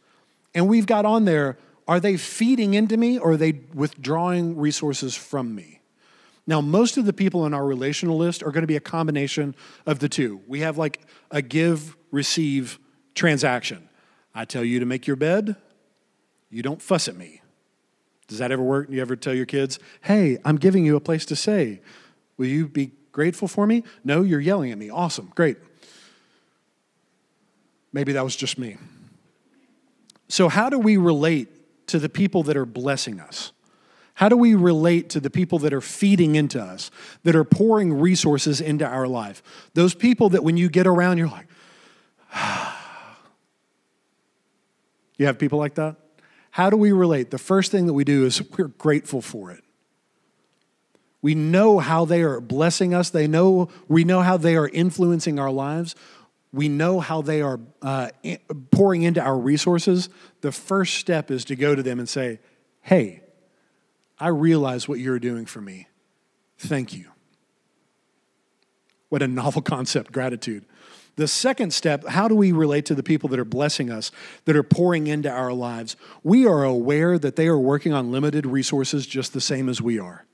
and 0.53 0.67
we've 0.67 0.85
got 0.85 1.05
on 1.05 1.25
there 1.25 1.57
are 1.87 1.99
they 1.99 2.17
feeding 2.17 2.73
into 2.73 2.97
me 2.97 3.17
or 3.17 3.31
are 3.31 3.37
they 3.37 3.61
withdrawing 3.73 4.57
resources 4.57 5.15
from 5.15 5.55
me? 5.55 5.79
Now, 6.45 6.61
most 6.61 6.97
of 6.97 7.05
the 7.05 7.13
people 7.13 7.43
on 7.43 7.53
our 7.53 7.65
relational 7.65 8.17
list 8.17 8.43
are 8.43 8.51
going 8.51 8.63
to 8.63 8.67
be 8.67 8.75
a 8.75 8.81
combination 8.81 9.55
of 9.85 9.99
the 9.99 10.09
two. 10.09 10.41
We 10.47 10.61
have 10.61 10.77
like 10.77 11.01
a 11.31 11.41
give, 11.41 11.95
receive 12.11 12.79
transaction. 13.15 13.89
I 14.35 14.45
tell 14.45 14.63
you 14.63 14.79
to 14.79 14.85
make 14.85 15.07
your 15.07 15.15
bed, 15.15 15.55
you 16.49 16.61
don't 16.61 16.81
fuss 16.81 17.07
at 17.07 17.15
me. 17.15 17.41
Does 18.27 18.39
that 18.39 18.51
ever 18.51 18.61
work? 18.61 18.87
You 18.89 19.01
ever 19.01 19.15
tell 19.15 19.33
your 19.33 19.45
kids, 19.45 19.79
hey, 20.01 20.37
I'm 20.43 20.57
giving 20.57 20.85
you 20.85 20.95
a 20.95 20.99
place 20.99 21.25
to 21.25 21.35
stay. 21.35 21.81
Will 22.37 22.47
you 22.47 22.67
be 22.67 22.91
grateful 23.11 23.47
for 23.47 23.65
me? 23.65 23.83
No, 24.03 24.21
you're 24.21 24.39
yelling 24.39 24.71
at 24.71 24.77
me. 24.77 24.89
Awesome, 24.89 25.31
great. 25.33 25.57
Maybe 27.93 28.13
that 28.13 28.23
was 28.23 28.35
just 28.35 28.59
me. 28.59 28.77
So, 30.27 30.49
how 30.49 30.69
do 30.69 30.77
we 30.77 30.97
relate 30.97 31.87
to 31.87 31.99
the 31.99 32.09
people 32.09 32.43
that 32.43 32.57
are 32.57 32.65
blessing 32.65 33.19
us? 33.19 33.53
How 34.15 34.29
do 34.29 34.35
we 34.35 34.55
relate 34.55 35.09
to 35.11 35.19
the 35.19 35.29
people 35.29 35.59
that 35.59 35.73
are 35.73 35.81
feeding 35.81 36.35
into 36.35 36.61
us, 36.61 36.91
that 37.23 37.35
are 37.35 37.43
pouring 37.43 37.93
resources 37.93 38.59
into 38.59 38.85
our 38.85 39.07
life? 39.07 39.41
Those 39.73 39.93
people 39.93 40.29
that 40.29 40.43
when 40.43 40.57
you 40.57 40.69
get 40.69 40.87
around, 40.87 41.17
you're 41.17 41.27
like, 41.27 41.47
you 45.17 45.27
have 45.27 45.39
people 45.39 45.59
like 45.59 45.75
that? 45.75 45.95
How 46.57 46.71
do 46.71 46.75
we 46.75 46.91
relate? 46.91 47.29
The 47.29 47.37
first 47.37 47.71
thing 47.71 47.85
that 47.85 47.93
we 47.93 48.03
do 48.03 48.25
is 48.25 48.41
we're 48.57 48.69
grateful 48.69 49.21
for 49.21 49.51
it. 49.51 49.63
we 51.21 51.35
know 51.35 51.77
how 51.77 52.03
they 52.03 52.23
are 52.23 52.41
blessing 52.41 52.95
us. 52.95 53.11
They 53.11 53.27
know 53.27 53.69
we 53.87 54.03
know 54.03 54.21
how 54.21 54.37
they 54.37 54.55
are 54.55 54.67
influencing 54.67 55.37
our 55.37 55.51
lives. 55.51 55.95
We 56.51 56.67
know 56.67 56.99
how 56.99 57.21
they 57.21 57.43
are 57.43 57.59
uh, 57.83 58.09
pouring 58.71 59.03
into 59.03 59.21
our 59.21 59.37
resources. 59.37 60.09
The 60.41 60.51
first 60.51 60.95
step 60.95 61.29
is 61.29 61.45
to 61.45 61.55
go 61.55 61.75
to 61.75 61.83
them 61.83 61.99
and 61.99 62.09
say, 62.09 62.39
"Hey, 62.81 63.21
I 64.19 64.29
realize 64.29 64.87
what 64.87 64.97
you're 64.97 65.19
doing 65.19 65.45
for 65.45 65.61
me. 65.61 65.87
Thank 66.57 66.91
you." 66.91 67.11
What 69.09 69.21
a 69.21 69.27
novel 69.27 69.61
concept, 69.75 70.11
gratitude. 70.11 70.65
The 71.17 71.27
second 71.27 71.73
step, 71.73 72.05
how 72.07 72.27
do 72.27 72.35
we 72.35 72.51
relate 72.51 72.85
to 72.85 72.95
the 72.95 73.01
people 73.01 73.27
that 73.29 73.39
are 73.39 73.45
blessing 73.45 73.89
us, 73.89 74.11
that 74.45 74.55
are 74.55 74.63
pouring 74.63 75.07
into 75.07 75.29
our 75.29 75.51
lives? 75.51 75.95
We 76.23 76.45
are 76.45 76.63
aware 76.63 77.17
that 77.17 77.35
they 77.35 77.47
are 77.47 77.57
working 77.57 77.91
on 77.91 78.11
limited 78.11 78.45
resources 78.45 79.07
just 79.07 79.33
the 79.33 79.41
same 79.41 79.67
as 79.67 79.81
we 79.81 79.99
are. 79.99 80.25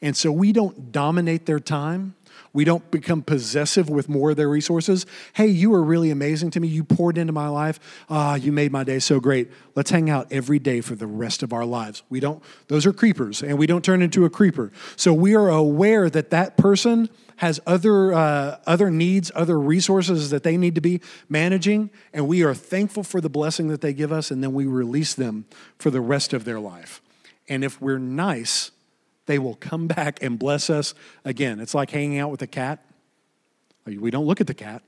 And 0.00 0.16
so 0.16 0.30
we 0.30 0.52
don't 0.52 0.92
dominate 0.92 1.46
their 1.46 1.58
time. 1.58 2.14
We 2.52 2.64
don't 2.64 2.88
become 2.92 3.22
possessive 3.22 3.90
with 3.90 4.08
more 4.08 4.30
of 4.30 4.36
their 4.36 4.48
resources. 4.48 5.06
Hey, 5.32 5.48
you 5.48 5.70
were 5.70 5.82
really 5.82 6.10
amazing 6.10 6.52
to 6.52 6.60
me. 6.60 6.68
You 6.68 6.84
poured 6.84 7.18
into 7.18 7.32
my 7.32 7.48
life. 7.48 7.80
Ah, 8.08 8.36
you 8.36 8.52
made 8.52 8.70
my 8.70 8.84
day 8.84 9.00
so 9.00 9.18
great. 9.18 9.50
Let's 9.74 9.90
hang 9.90 10.08
out 10.08 10.28
every 10.30 10.60
day 10.60 10.80
for 10.80 10.94
the 10.94 11.08
rest 11.08 11.42
of 11.42 11.52
our 11.52 11.64
lives. 11.64 12.04
We 12.08 12.20
don't, 12.20 12.40
those 12.68 12.86
are 12.86 12.92
creepers, 12.92 13.42
and 13.42 13.58
we 13.58 13.66
don't 13.66 13.84
turn 13.84 14.02
into 14.02 14.24
a 14.24 14.30
creeper. 14.30 14.70
So 14.94 15.12
we 15.12 15.34
are 15.34 15.48
aware 15.48 16.08
that 16.08 16.30
that 16.30 16.56
person 16.56 17.10
has 17.38 17.60
other, 17.66 18.12
uh, 18.12 18.58
other 18.66 18.90
needs, 18.90 19.30
other 19.34 19.58
resources 19.58 20.30
that 20.30 20.42
they 20.42 20.56
need 20.56 20.74
to 20.74 20.80
be 20.80 21.00
managing, 21.28 21.88
and 22.12 22.26
we 22.26 22.42
are 22.42 22.52
thankful 22.52 23.04
for 23.04 23.20
the 23.20 23.30
blessing 23.30 23.68
that 23.68 23.80
they 23.80 23.92
give 23.92 24.10
us, 24.12 24.32
and 24.32 24.42
then 24.42 24.52
we 24.52 24.66
release 24.66 25.14
them 25.14 25.46
for 25.78 25.90
the 25.90 26.00
rest 26.00 26.32
of 26.32 26.44
their 26.44 26.58
life. 26.58 27.00
And 27.48 27.62
if 27.62 27.80
we're 27.80 27.98
nice, 27.98 28.72
they 29.26 29.38
will 29.38 29.54
come 29.54 29.86
back 29.98 30.20
and 30.20 30.36
bless 30.36 30.68
us 30.68 30.94
again. 31.24 31.60
It's 31.60 31.74
like 31.74 31.90
hanging 31.90 32.18
out 32.18 32.32
with 32.32 32.42
a 32.42 32.48
cat. 32.48 32.84
We 33.86 34.10
don't 34.10 34.26
look 34.26 34.40
at 34.40 34.48
the 34.48 34.54
cat. 34.54 34.82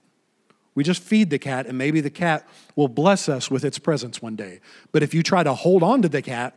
We 0.74 0.82
just 0.82 1.02
feed 1.02 1.30
the 1.30 1.38
cat, 1.38 1.66
and 1.66 1.78
maybe 1.78 2.00
the 2.00 2.10
cat 2.10 2.48
will 2.74 2.88
bless 2.88 3.28
us 3.28 3.48
with 3.48 3.64
its 3.64 3.78
presence 3.78 4.20
one 4.20 4.34
day. 4.34 4.60
But 4.90 5.04
if 5.04 5.14
you 5.14 5.22
try 5.22 5.44
to 5.44 5.54
hold 5.54 5.84
on 5.84 6.02
to 6.02 6.08
the 6.08 6.20
cat, 6.20 6.56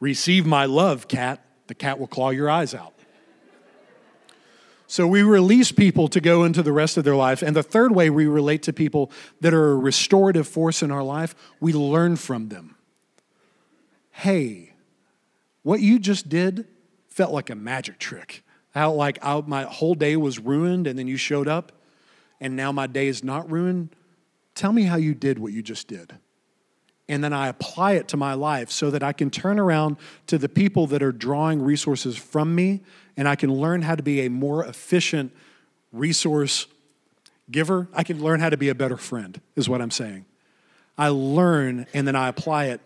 receive 0.00 0.44
my 0.44 0.66
love, 0.66 1.08
cat, 1.08 1.42
the 1.66 1.74
cat 1.74 1.98
will 1.98 2.08
claw 2.08 2.28
your 2.28 2.50
eyes 2.50 2.74
out. 2.74 2.94
So 4.90 5.06
we 5.06 5.22
release 5.22 5.70
people 5.70 6.08
to 6.08 6.20
go 6.20 6.42
into 6.42 6.64
the 6.64 6.72
rest 6.72 6.96
of 6.96 7.04
their 7.04 7.14
life. 7.14 7.42
And 7.42 7.54
the 7.54 7.62
third 7.62 7.94
way 7.94 8.10
we 8.10 8.26
relate 8.26 8.64
to 8.64 8.72
people 8.72 9.12
that 9.40 9.54
are 9.54 9.70
a 9.70 9.76
restorative 9.76 10.48
force 10.48 10.82
in 10.82 10.90
our 10.90 11.04
life, 11.04 11.36
we 11.60 11.72
learn 11.72 12.16
from 12.16 12.48
them. 12.48 12.74
Hey, 14.10 14.72
what 15.62 15.78
you 15.78 16.00
just 16.00 16.28
did 16.28 16.66
felt 17.06 17.32
like 17.32 17.50
a 17.50 17.54
magic 17.54 18.00
trick. 18.00 18.42
How 18.74 18.90
like 18.90 19.20
I, 19.22 19.40
my 19.46 19.62
whole 19.62 19.94
day 19.94 20.16
was 20.16 20.40
ruined 20.40 20.88
and 20.88 20.98
then 20.98 21.06
you 21.06 21.16
showed 21.16 21.46
up 21.46 21.70
and 22.40 22.56
now 22.56 22.72
my 22.72 22.88
day 22.88 23.06
is 23.06 23.22
not 23.22 23.48
ruined. 23.48 23.94
Tell 24.56 24.72
me 24.72 24.82
how 24.82 24.96
you 24.96 25.14
did 25.14 25.38
what 25.38 25.52
you 25.52 25.62
just 25.62 25.86
did. 25.86 26.18
And 27.08 27.22
then 27.22 27.32
I 27.32 27.46
apply 27.46 27.92
it 27.92 28.08
to 28.08 28.16
my 28.16 28.34
life 28.34 28.72
so 28.72 28.90
that 28.90 29.04
I 29.04 29.12
can 29.12 29.30
turn 29.30 29.60
around 29.60 29.98
to 30.26 30.36
the 30.36 30.48
people 30.48 30.88
that 30.88 31.00
are 31.00 31.12
drawing 31.12 31.62
resources 31.62 32.16
from 32.16 32.56
me 32.56 32.82
and 33.20 33.28
I 33.28 33.36
can 33.36 33.52
learn 33.52 33.82
how 33.82 33.96
to 33.96 34.02
be 34.02 34.22
a 34.22 34.30
more 34.30 34.64
efficient 34.64 35.30
resource 35.92 36.66
giver. 37.50 37.86
I 37.92 38.02
can 38.02 38.22
learn 38.22 38.40
how 38.40 38.48
to 38.48 38.56
be 38.56 38.70
a 38.70 38.74
better 38.74 38.96
friend, 38.96 39.38
is 39.56 39.68
what 39.68 39.82
I'm 39.82 39.90
saying. 39.90 40.24
I 40.96 41.08
learn 41.08 41.86
and 41.92 42.08
then 42.08 42.16
I 42.16 42.28
apply 42.28 42.68
it 42.68 42.80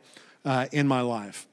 uh, 0.45 0.67
in 0.73 0.89
my 0.89 1.03
life. 1.03 1.47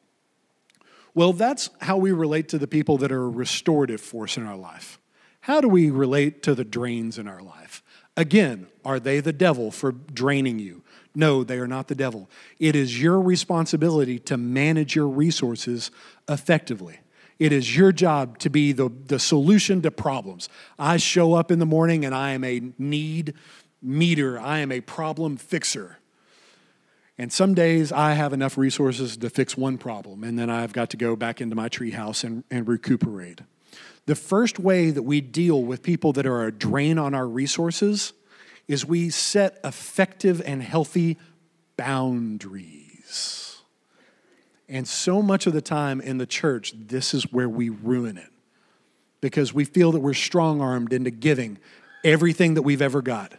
Well, 1.14 1.32
that's 1.32 1.70
how 1.82 1.98
we 1.98 2.12
relate 2.12 2.50
to 2.50 2.58
the 2.58 2.66
people 2.66 2.98
that 2.98 3.12
are 3.12 3.26
a 3.26 3.30
restorative 3.30 4.02
force 4.02 4.36
in 4.36 4.48
our 4.48 4.58
life. 4.58 4.98
How 5.42 5.62
do 5.62 5.68
we 5.68 5.92
relate 5.92 6.42
to 6.44 6.56
the 6.56 6.66
drains 6.66 7.20
in 7.20 7.28
our 7.28 7.42
life? 7.42 7.84
Again, 8.18 8.66
are 8.84 9.00
they 9.00 9.20
the 9.20 9.32
devil 9.32 9.70
for 9.70 9.92
draining 9.92 10.58
you? 10.58 10.82
No, 11.14 11.44
they 11.44 11.60
are 11.60 11.68
not 11.68 11.88
the 11.88 11.94
devil. 11.94 12.32
It 12.58 12.76
is 12.76 13.00
your 13.00 13.22
responsibility 13.22 14.18
to 14.20 14.38
manage 14.38 14.96
your 14.96 15.08
resources 15.08 15.92
effectively. 16.28 16.98
It 17.42 17.52
is 17.52 17.76
your 17.76 17.92
job 17.92 18.38
to 18.38 18.52
be 18.52 18.72
the, 18.72 18.92
the 19.08 19.18
solution 19.18 19.82
to 19.82 19.90
problems. 19.90 20.48
I 20.78 20.98
show 20.98 21.34
up 21.34 21.50
in 21.50 21.58
the 21.58 21.66
morning 21.66 22.06
and 22.06 22.14
I 22.14 22.34
am 22.34 22.44
a 22.44 22.62
need 22.78 23.34
meter, 23.82 24.40
I 24.40 24.60
am 24.60 24.72
a 24.72 24.80
problem 24.82 25.38
fixer. 25.38 25.98
And 27.18 27.34
some 27.34 27.56
days 27.56 27.92
I 27.92 28.14
have 28.14 28.32
enough 28.32 28.60
resources 28.60 29.18
to 29.18 29.28
fix 29.32 29.58
one 29.58 29.80
problem, 29.80 30.24
and 30.24 30.38
then 30.38 30.52
I've 30.52 30.72
got 30.72 30.92
to 30.92 30.98
go 30.98 31.16
back 31.16 31.42
into 31.42 31.56
my 31.56 31.68
treehouse 31.68 32.24
and, 32.24 32.44
and 32.52 32.68
recuperate. 32.68 33.42
The 34.06 34.14
first 34.14 34.60
way 34.60 34.92
that 34.92 35.02
we 35.02 35.20
deal 35.20 35.64
with 35.64 35.82
people 35.82 36.14
that 36.14 36.28
are 36.28 36.46
a 36.46 36.52
drain 36.52 37.00
on 37.00 37.16
our 37.16 37.28
resources 37.28 38.14
is 38.68 38.86
we 38.86 39.10
set 39.10 39.58
effective 39.64 40.44
and 40.46 40.62
healthy 40.62 41.18
boundaries. 41.76 42.81
And 44.72 44.88
so 44.88 45.22
much 45.22 45.48
of 45.48 45.54
the 45.54 45.62
time 45.62 46.00
in 46.00 46.18
the 46.18 46.26
church, 46.26 46.74
this 46.74 47.14
is 47.14 47.30
where 47.30 47.50
we 47.50 47.68
ruin 47.68 48.18
it 48.18 48.30
because 49.20 49.54
we 49.54 49.66
feel 49.66 49.92
that 49.92 50.00
we're 50.00 50.14
strong 50.14 50.62
armed 50.62 50.94
into 50.94 51.12
giving 51.12 51.60
everything 52.06 52.54
that 52.54 52.62
we've 52.62 52.82
ever 52.82 53.02
got. 53.02 53.34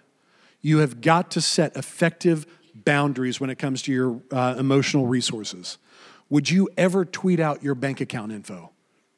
You 0.60 0.78
have 0.78 1.00
got 1.00 1.30
to 1.30 1.40
set 1.40 1.74
effective 1.74 2.44
boundaries 2.74 3.40
when 3.40 3.48
it 3.48 3.58
comes 3.58 3.80
to 3.82 3.92
your 3.92 4.20
uh, 4.30 4.56
emotional 4.58 5.06
resources. 5.06 5.78
Would 6.28 6.50
you 6.50 6.68
ever 6.76 7.06
tweet 7.06 7.40
out 7.40 7.62
your 7.62 7.74
bank 7.74 8.02
account 8.02 8.30
info? 8.30 8.70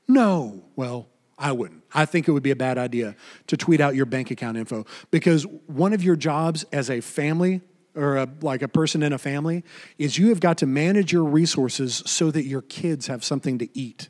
No. 0.06 0.62
Well, 0.76 1.08
I 1.36 1.50
wouldn't. 1.50 1.82
I 1.92 2.04
think 2.04 2.28
it 2.28 2.30
would 2.30 2.44
be 2.44 2.52
a 2.52 2.56
bad 2.56 2.78
idea 2.78 3.16
to 3.48 3.56
tweet 3.56 3.80
out 3.80 3.96
your 3.96 4.06
bank 4.06 4.30
account 4.30 4.56
info 4.56 4.86
because 5.10 5.42
one 5.66 5.92
of 5.92 6.04
your 6.04 6.14
jobs 6.14 6.64
as 6.72 6.90
a 6.90 7.00
family 7.00 7.60
or 7.94 8.16
a, 8.16 8.28
like 8.40 8.62
a 8.62 8.68
person 8.68 9.02
in 9.02 9.12
a 9.12 9.18
family 9.18 9.64
is 9.98 10.18
you 10.18 10.28
have 10.28 10.40
got 10.40 10.58
to 10.58 10.66
manage 10.66 11.12
your 11.12 11.24
resources 11.24 12.02
so 12.06 12.30
that 12.30 12.44
your 12.44 12.62
kids 12.62 13.06
have 13.06 13.24
something 13.24 13.58
to 13.58 13.68
eat. 13.78 14.08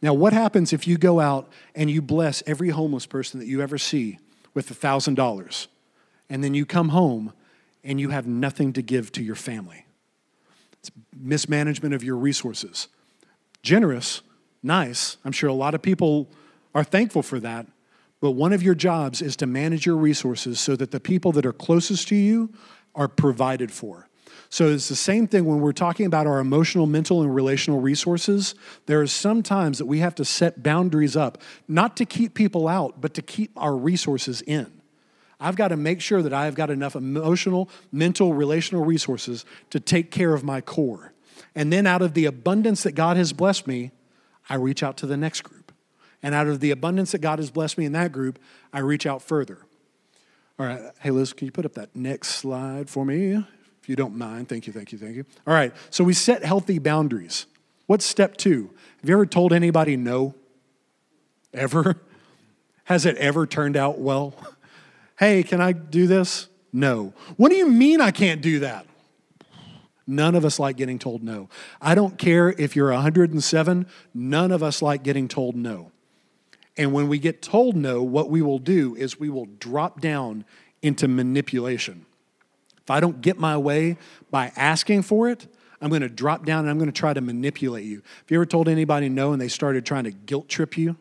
Now, 0.00 0.14
what 0.14 0.32
happens 0.32 0.72
if 0.72 0.86
you 0.86 0.98
go 0.98 1.20
out 1.20 1.50
and 1.74 1.90
you 1.90 2.02
bless 2.02 2.42
every 2.46 2.70
homeless 2.70 3.06
person 3.06 3.38
that 3.38 3.46
you 3.46 3.62
ever 3.62 3.78
see 3.78 4.18
with 4.54 4.70
a 4.70 4.74
$1,000 4.74 5.66
and 6.28 6.42
then 6.42 6.54
you 6.54 6.66
come 6.66 6.88
home 6.88 7.32
and 7.84 8.00
you 8.00 8.10
have 8.10 8.26
nothing 8.26 8.72
to 8.72 8.82
give 8.82 9.12
to 9.12 9.22
your 9.22 9.36
family? 9.36 9.86
It's 10.80 10.90
mismanagement 11.16 11.94
of 11.94 12.02
your 12.02 12.16
resources. 12.16 12.88
Generous, 13.62 14.22
nice. 14.62 15.18
I'm 15.24 15.30
sure 15.30 15.48
a 15.48 15.54
lot 15.54 15.74
of 15.74 15.82
people 15.82 16.28
are 16.74 16.82
thankful 16.82 17.22
for 17.22 17.38
that, 17.38 17.66
but 18.22 18.30
one 18.30 18.52
of 18.52 18.62
your 18.62 18.76
jobs 18.76 19.20
is 19.20 19.34
to 19.36 19.46
manage 19.46 19.84
your 19.84 19.96
resources 19.96 20.60
so 20.60 20.76
that 20.76 20.92
the 20.92 21.00
people 21.00 21.32
that 21.32 21.44
are 21.44 21.52
closest 21.52 22.06
to 22.08 22.14
you 22.14 22.50
are 22.94 23.08
provided 23.08 23.72
for. 23.72 24.08
So 24.48 24.68
it's 24.68 24.88
the 24.88 24.94
same 24.94 25.26
thing 25.26 25.44
when 25.44 25.60
we're 25.60 25.72
talking 25.72 26.06
about 26.06 26.28
our 26.28 26.38
emotional, 26.38 26.86
mental, 26.86 27.22
and 27.22 27.34
relational 27.34 27.80
resources. 27.80 28.54
There 28.86 29.00
are 29.00 29.06
some 29.08 29.42
times 29.42 29.78
that 29.78 29.86
we 29.86 29.98
have 29.98 30.14
to 30.16 30.24
set 30.24 30.62
boundaries 30.62 31.16
up, 31.16 31.42
not 31.66 31.96
to 31.96 32.04
keep 32.04 32.34
people 32.34 32.68
out, 32.68 33.00
but 33.00 33.12
to 33.14 33.22
keep 33.22 33.50
our 33.56 33.74
resources 33.74 34.40
in. 34.42 34.70
I've 35.40 35.56
got 35.56 35.68
to 35.68 35.76
make 35.76 36.00
sure 36.00 36.22
that 36.22 36.32
I've 36.32 36.54
got 36.54 36.70
enough 36.70 36.94
emotional, 36.94 37.68
mental, 37.90 38.34
relational 38.34 38.84
resources 38.84 39.44
to 39.70 39.80
take 39.80 40.12
care 40.12 40.32
of 40.32 40.44
my 40.44 40.60
core. 40.60 41.12
And 41.56 41.72
then 41.72 41.88
out 41.88 42.02
of 42.02 42.14
the 42.14 42.26
abundance 42.26 42.84
that 42.84 42.92
God 42.92 43.16
has 43.16 43.32
blessed 43.32 43.66
me, 43.66 43.90
I 44.48 44.54
reach 44.54 44.84
out 44.84 44.96
to 44.98 45.06
the 45.06 45.16
next 45.16 45.40
group. 45.40 45.61
And 46.22 46.34
out 46.34 46.46
of 46.46 46.60
the 46.60 46.70
abundance 46.70 47.12
that 47.12 47.20
God 47.20 47.38
has 47.38 47.50
blessed 47.50 47.78
me 47.78 47.84
in 47.84 47.92
that 47.92 48.12
group, 48.12 48.38
I 48.72 48.78
reach 48.80 49.06
out 49.06 49.22
further. 49.22 49.58
All 50.58 50.66
right. 50.66 50.80
Hey, 51.00 51.10
Liz, 51.10 51.32
can 51.32 51.46
you 51.46 51.52
put 51.52 51.64
up 51.64 51.74
that 51.74 51.94
next 51.96 52.28
slide 52.36 52.88
for 52.88 53.04
me? 53.04 53.32
If 53.32 53.88
you 53.88 53.96
don't 53.96 54.16
mind. 54.16 54.48
Thank 54.48 54.66
you, 54.66 54.72
thank 54.72 54.92
you, 54.92 54.98
thank 54.98 55.16
you. 55.16 55.24
All 55.46 55.54
right. 55.54 55.72
So 55.90 56.04
we 56.04 56.12
set 56.12 56.44
healthy 56.44 56.78
boundaries. 56.78 57.46
What's 57.86 58.04
step 58.04 58.36
two? 58.36 58.70
Have 59.00 59.08
you 59.08 59.16
ever 59.16 59.26
told 59.26 59.52
anybody 59.52 59.96
no? 59.96 60.34
Ever? 61.52 62.00
Has 62.84 63.06
it 63.06 63.16
ever 63.16 63.46
turned 63.46 63.76
out 63.76 63.98
well? 63.98 64.34
Hey, 65.18 65.44
can 65.44 65.60
I 65.60 65.70
do 65.70 66.08
this? 66.08 66.48
No. 66.72 67.12
What 67.36 67.50
do 67.50 67.54
you 67.54 67.68
mean 67.68 68.00
I 68.00 68.10
can't 68.10 68.40
do 68.40 68.60
that? 68.60 68.86
None 70.04 70.34
of 70.34 70.44
us 70.44 70.58
like 70.58 70.76
getting 70.76 70.98
told 70.98 71.22
no. 71.22 71.48
I 71.80 71.94
don't 71.94 72.18
care 72.18 72.48
if 72.48 72.74
you're 72.74 72.90
107, 72.90 73.86
none 74.14 74.50
of 74.50 74.62
us 74.64 74.82
like 74.82 75.04
getting 75.04 75.28
told 75.28 75.54
no. 75.54 75.92
And 76.76 76.92
when 76.92 77.08
we 77.08 77.18
get 77.18 77.42
told 77.42 77.76
no, 77.76 78.02
what 78.02 78.30
we 78.30 78.42
will 78.42 78.58
do 78.58 78.94
is 78.94 79.20
we 79.20 79.28
will 79.28 79.46
drop 79.46 80.00
down 80.00 80.44
into 80.80 81.06
manipulation. 81.06 82.06
If 82.82 82.90
I 82.90 83.00
don't 83.00 83.20
get 83.20 83.38
my 83.38 83.56
way 83.56 83.96
by 84.30 84.52
asking 84.56 85.02
for 85.02 85.28
it, 85.28 85.46
I'm 85.80 85.88
going 85.88 86.02
to 86.02 86.08
drop 86.08 86.44
down 86.46 86.60
and 86.60 86.70
I'm 86.70 86.78
going 86.78 86.90
to 86.90 86.98
try 86.98 87.12
to 87.12 87.20
manipulate 87.20 87.84
you. 87.84 87.96
Have 87.96 88.30
you 88.30 88.36
ever 88.38 88.46
told 88.46 88.68
anybody 88.68 89.08
no 89.08 89.32
and 89.32 89.40
they 89.40 89.48
started 89.48 89.84
trying 89.84 90.04
to 90.04 90.12
guilt 90.12 90.48
trip 90.48 90.78
you 90.78 90.96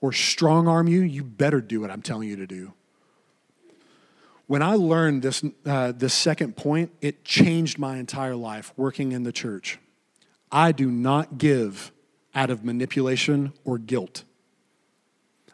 or 0.00 0.12
strong 0.12 0.68
arm 0.68 0.86
you? 0.86 1.00
You 1.00 1.24
better 1.24 1.60
do 1.60 1.80
what 1.80 1.90
I'm 1.90 2.02
telling 2.02 2.28
you 2.28 2.36
to 2.36 2.46
do. 2.46 2.72
When 4.46 4.62
I 4.62 4.74
learned 4.74 5.22
this, 5.22 5.44
uh, 5.64 5.92
this 5.92 6.12
second 6.12 6.56
point, 6.56 6.90
it 7.00 7.24
changed 7.24 7.78
my 7.78 7.98
entire 7.98 8.34
life 8.34 8.72
working 8.76 9.12
in 9.12 9.22
the 9.22 9.32
church. 9.32 9.78
I 10.50 10.72
do 10.72 10.90
not 10.90 11.38
give 11.38 11.92
out 12.34 12.50
of 12.50 12.64
manipulation 12.64 13.52
or 13.64 13.78
guilt. 13.78 14.24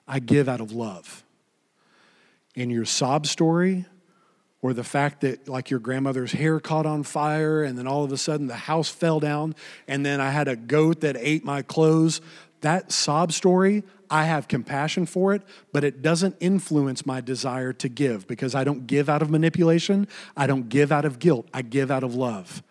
I 0.06 0.18
give 0.18 0.48
out 0.48 0.60
of 0.60 0.72
love. 0.72 1.24
In 2.54 2.70
your 2.70 2.84
sob 2.84 3.26
story, 3.26 3.84
or 4.62 4.72
the 4.72 4.84
fact 4.84 5.20
that 5.20 5.48
like 5.48 5.70
your 5.70 5.78
grandmother's 5.78 6.32
hair 6.32 6.58
caught 6.58 6.86
on 6.86 7.02
fire 7.02 7.62
and 7.62 7.78
then 7.78 7.86
all 7.86 8.02
of 8.02 8.10
a 8.10 8.16
sudden 8.16 8.46
the 8.46 8.54
house 8.54 8.88
fell 8.88 9.20
down 9.20 9.54
and 9.86 10.04
then 10.04 10.20
I 10.20 10.30
had 10.30 10.48
a 10.48 10.56
goat 10.56 11.02
that 11.02 11.16
ate 11.18 11.44
my 11.44 11.62
clothes, 11.62 12.20
that 12.62 12.90
sob 12.90 13.32
story, 13.32 13.84
I 14.10 14.24
have 14.24 14.48
compassion 14.48 15.06
for 15.06 15.34
it, 15.34 15.42
but 15.72 15.84
it 15.84 16.02
doesn't 16.02 16.36
influence 16.40 17.04
my 17.06 17.20
desire 17.20 17.72
to 17.74 17.88
give 17.88 18.26
because 18.26 18.54
I 18.54 18.64
don't 18.64 18.86
give 18.86 19.08
out 19.08 19.22
of 19.22 19.30
manipulation. 19.30 20.08
I 20.36 20.46
don't 20.46 20.68
give 20.68 20.90
out 20.90 21.04
of 21.04 21.18
guilt. 21.18 21.46
I 21.52 21.62
give 21.62 21.90
out 21.90 22.02
of 22.02 22.14
love. 22.14 22.62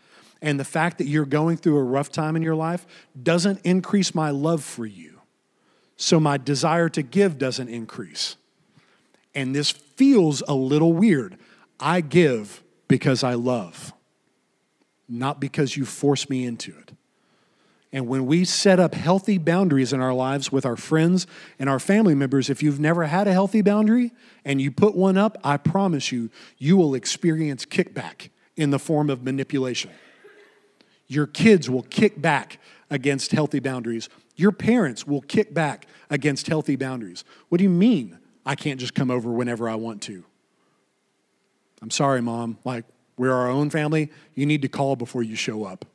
And 0.46 0.60
the 0.60 0.64
fact 0.64 1.00
that 1.00 1.08
you're 1.08 1.26
going 1.26 1.58
through 1.58 1.78
a 1.78 1.84
rough 1.84 2.12
time 2.12 2.36
in 2.36 2.44
your 2.44 2.56
life 2.56 2.86
doesn't 3.22 3.60
increase 3.64 4.14
my 4.14 4.30
love 4.30 4.64
for 4.64 4.86
you. 4.86 5.20
So 5.98 6.20
my 6.20 6.38
desire 6.38 6.88
to 6.90 7.02
give 7.02 7.40
doesn't 7.40 7.68
increase. 7.68 8.36
And 9.34 9.56
this 9.56 9.72
feels 9.72 10.44
a 10.48 10.54
little 10.54 10.94
weird. 10.94 11.40
I 11.80 12.02
give 12.02 12.64
because 12.88 13.24
I 13.24 13.34
love, 13.34 13.92
not 15.10 15.40
because 15.40 15.76
you 15.76 15.84
force 15.84 16.30
me 16.30 16.46
into 16.46 16.78
it. 16.78 16.92
And 17.92 18.08
when 18.08 18.28
we 18.28 18.46
set 18.46 18.80
up 18.80 18.94
healthy 18.94 19.40
boundaries 19.40 19.94
in 19.94 20.00
our 20.00 20.14
lives 20.14 20.52
with 20.52 20.66
our 20.66 20.78
friends 20.78 21.26
and 21.58 21.68
our 21.68 21.80
family 21.80 22.14
members, 22.14 22.52
if 22.52 22.62
you've 22.62 22.80
never 22.80 23.06
had 23.06 23.28
a 23.28 23.34
healthy 23.34 23.64
boundary 23.64 24.12
and 24.44 24.62
you 24.62 24.70
put 24.70 24.96
one 24.96 25.18
up, 25.18 25.40
I 25.44 25.58
promise 25.58 26.12
you, 26.12 26.30
you 26.60 26.78
will 26.78 26.94
experience 26.94 27.66
kickback 27.66 28.30
in 28.56 28.70
the 28.70 28.80
form 28.80 29.10
of 29.10 29.24
manipulation. 29.24 29.90
Your 31.08 31.28
kids 31.28 31.70
will 31.70 31.84
kick 31.84 32.22
back 32.22 32.60
against 32.90 33.32
healthy 33.32 33.60
boundaries. 33.60 34.10
Your 34.36 34.52
parents 34.52 35.06
will 35.06 35.22
kick 35.22 35.54
back 35.54 35.88
against 36.10 36.48
healthy 36.48 36.76
boundaries. 36.76 37.24
What 37.50 37.60
do 37.60 37.64
you 37.64 37.70
mean 37.70 38.20
I 38.46 38.56
can't 38.56 38.80
just 38.80 38.94
come 38.94 39.12
over 39.12 39.32
whenever 39.32 39.70
I 39.70 39.76
want 39.76 40.02
to? 40.04 40.24
I'm 41.82 41.92
sorry, 41.92 42.22
mom. 42.22 42.58
Like, 42.64 42.86
we're 43.18 43.34
our 43.34 43.50
own 43.50 43.70
family. 43.70 44.12
You 44.34 44.46
need 44.46 44.62
to 44.64 44.68
call 44.68 44.96
before 44.96 45.24
you 45.24 45.36
show 45.36 45.64
up 45.66 45.86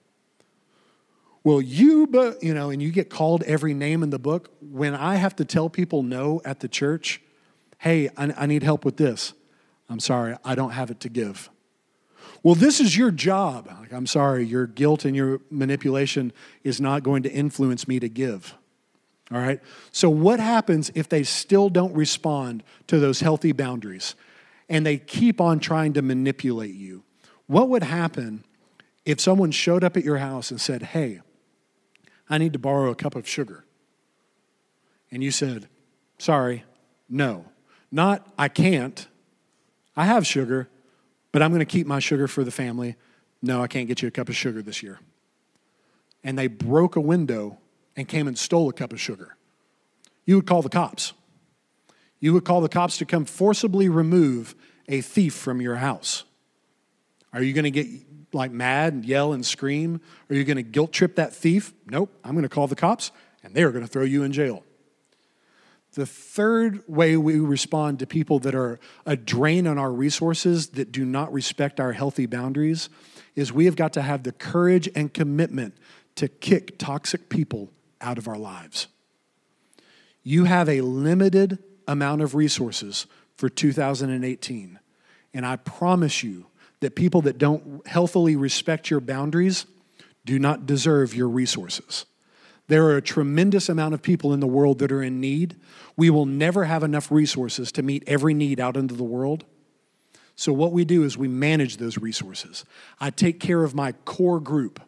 well, 1.43 1.61
you, 1.61 2.07
but, 2.07 2.43
you 2.43 2.53
know, 2.53 2.71
and 2.71 2.83
you 2.83 2.91
get 2.91 3.09
called 3.09 3.43
every 3.45 3.73
name 3.73 4.03
in 4.03 4.11
the 4.11 4.19
book. 4.19 4.51
When 4.61 4.95
I 4.95 5.17
have 5.17 5.35
to 5.37 5.45
tell 5.45 5.71
people 5.71 6.03
no 6.03 6.43
at 6.45 6.61
the 6.61 6.69
church, 6.69 7.23
hey, 7.79 8.11
I, 8.17 8.35
I 8.37 8.47
need 8.47 8.63
help 8.63 8.85
with 8.85 8.99
this. 8.99 9.33
I'm 9.89 10.01
sorry, 10.01 10.37
I 10.45 10.55
don't 10.55 10.73
have 10.73 10.91
it 10.91 11.01
to 11.01 11.09
give. 11.09 11.51
Well, 12.43 12.55
this 12.55 12.81
is 12.81 12.97
your 12.97 13.11
job. 13.11 13.69
Like, 13.81 13.93
I'm 13.93 14.07
sorry, 14.07 14.45
your 14.45 14.67
guilt 14.67 15.05
and 15.05 15.15
your 15.15 15.41
manipulation 15.51 16.33
is 16.65 16.81
not 16.81 17.03
going 17.03 17.23
to 17.25 17.33
influence 17.33 17.87
me 17.87 18.01
to 18.01 18.09
give. 18.09 18.55
All 19.33 19.39
right? 19.39 19.61
So, 19.93 20.11
what 20.11 20.41
happens 20.41 20.91
if 20.95 21.09
they 21.09 21.23
still 21.23 21.69
don't 21.69 21.95
respond 21.95 22.63
to 22.89 22.99
those 22.99 23.21
healthy 23.21 23.53
boundaries 23.53 24.15
and 24.69 24.85
they 24.85 24.99
keep 24.99 25.41
on 25.41 25.61
trying 25.61 25.93
to 25.95 26.03
manipulate 26.03 26.75
you? 26.75 27.05
What 27.47 27.69
would 27.69 27.83
happen 27.83 28.45
if 29.05 29.21
someone 29.21 29.51
showed 29.51 29.85
up 29.85 29.97
at 29.97 30.05
your 30.05 30.19
house 30.19 30.51
and 30.51 30.61
said, 30.61 30.83
Hey, 30.83 31.21
I 32.29 32.39
need 32.39 32.53
to 32.53 32.59
borrow 32.59 32.91
a 32.91 32.95
cup 32.95 33.15
of 33.15 33.29
sugar. 33.29 33.65
And 35.11 35.23
you 35.23 35.31
said, 35.31 35.69
Sorry, 36.19 36.65
no. 37.09 37.47
Not, 37.91 38.27
I 38.39 38.49
can't. 38.49 39.09
I 39.97 40.05
have 40.05 40.27
sugar, 40.27 40.69
but 41.33 41.43
I'm 41.43 41.51
going 41.51 41.61
to 41.61 41.65
keep 41.65 41.87
my 41.87 41.99
sugar 41.99 42.27
for 42.27 42.45
the 42.45 42.51
family. 42.51 42.97
No, 43.43 43.63
I 43.63 43.67
can't 43.67 43.89
get 43.89 44.03
you 44.03 44.09
a 44.09 44.11
cup 44.11 44.29
of 44.29 44.37
sugar 44.37 44.63
this 44.63 44.83
year. 44.83 45.01
And 46.23 46.39
they 46.39 46.47
broke 46.47 46.97
a 46.97 47.01
window 47.01 47.59
and 47.97 48.07
came 48.07 48.29
and 48.29 48.39
stole 48.39 48.69
a 48.69 48.73
cup 48.73 48.93
of 48.93 49.01
sugar. 49.01 49.37
You 50.27 50.37
would 50.37 50.47
call 50.47 50.63
the 50.63 50.69
cops. 50.69 51.13
You 52.19 52.35
would 52.35 52.45
call 52.45 52.61
the 52.61 52.69
cops 52.69 52.99
to 52.99 53.07
come 53.07 53.25
forcibly 53.25 53.89
remove 53.89 54.55
a 54.89 55.01
thief 55.01 55.35
from 55.35 55.61
your 55.61 55.77
house. 55.77 56.25
Are 57.33 57.43
you 57.43 57.53
going 57.53 57.65
to 57.65 57.71
get 57.71 57.87
like 58.33 58.51
mad 58.51 58.93
and 58.93 59.05
yell 59.05 59.33
and 59.33 59.45
scream? 59.45 60.01
Are 60.29 60.35
you 60.35 60.45
going 60.45 60.57
to 60.57 60.63
guilt 60.63 60.93
trip 60.93 61.17
that 61.17 61.33
thief? 61.33 61.73
Nope. 61.87 62.13
I'm 62.23 62.33
going 62.33 62.43
to 62.43 62.49
call 62.49 62.67
the 62.67 62.77
cops 62.77 63.13
and 63.43 63.55
they're 63.55 63.71
going 63.71 63.85
to 63.85 63.91
throw 63.91 64.05
you 64.05 64.23
in 64.23 64.33
jail. 64.33 64.65
The 65.95 66.07
third 66.07 66.83
way 66.87 67.17
we 67.17 67.39
respond 67.41 67.99
to 67.99 68.07
people 68.07 68.39
that 68.41 68.55
are 68.55 68.79
a 69.05 69.17
drain 69.17 69.67
on 69.67 69.77
our 69.77 69.93
resources 69.93 70.69
that 70.71 70.93
do 70.93 71.05
not 71.05 71.33
respect 71.33 71.81
our 71.81 71.93
healthy 71.93 72.27
boundaries 72.27 72.89
is 73.35 73.53
we 73.53 73.65
have 73.65 73.77
got 73.77 73.93
to 73.95 74.03
have 74.03 74.23
the 74.23 74.33
courage 74.33 74.89
and 74.95 75.13
commitment 75.13 75.75
to 76.17 76.29
kick 76.29 76.79
toxic 76.79 77.29
people 77.29 77.71
out 78.01 78.19
of 78.19 78.29
our 78.29 78.39
lives. 78.39 78.87
You 80.23 80.45
have 80.45 80.69
a 80.69 80.81
limited 80.81 81.59
amount 81.89 82.23
of 82.23 82.35
resources 82.35 83.07
for 83.37 83.49
2018, 83.49 84.79
and 85.35 85.47
I 85.47 85.57
promise 85.57 86.23
you 86.23 86.47
that 86.81 86.95
people 86.95 87.23
that 87.23 87.39
don't 87.39 87.87
healthily 87.87 88.37
respect 88.37 88.91
your 88.91 89.01
boundaries 89.01 89.67
do 90.25 90.39
not 90.39 90.67
deserve 90.67 91.15
your 91.15 91.29
resources. 91.29 92.07
There 92.71 92.85
are 92.85 92.97
a 92.97 93.03
tremendous 93.03 93.69
amount 93.69 93.95
of 93.95 94.01
people 94.01 94.33
in 94.33 94.39
the 94.39 94.47
world 94.47 94.79
that 94.79 94.93
are 94.93 95.03
in 95.03 95.21
need. 95.21 95.57
We 95.97 96.09
will 96.09 96.25
never 96.25 96.67
have 96.67 96.85
enough 96.85 97.11
resources 97.11 97.73
to 97.73 97.83
meet 97.83 98.05
every 98.07 98.33
need 98.33 98.61
out 98.61 98.77
into 98.77 98.95
the 98.95 99.03
world. 99.03 99.45
So, 100.37 100.53
what 100.53 100.71
we 100.71 100.85
do 100.85 101.03
is 101.03 101.19
we 101.19 101.27
manage 101.27 101.79
those 101.79 101.99
resources. 101.99 102.65
I 103.01 103.11
take 103.11 103.41
care 103.41 103.65
of 103.65 103.75
my 103.75 103.91
core 104.05 104.39
group. 104.39 104.81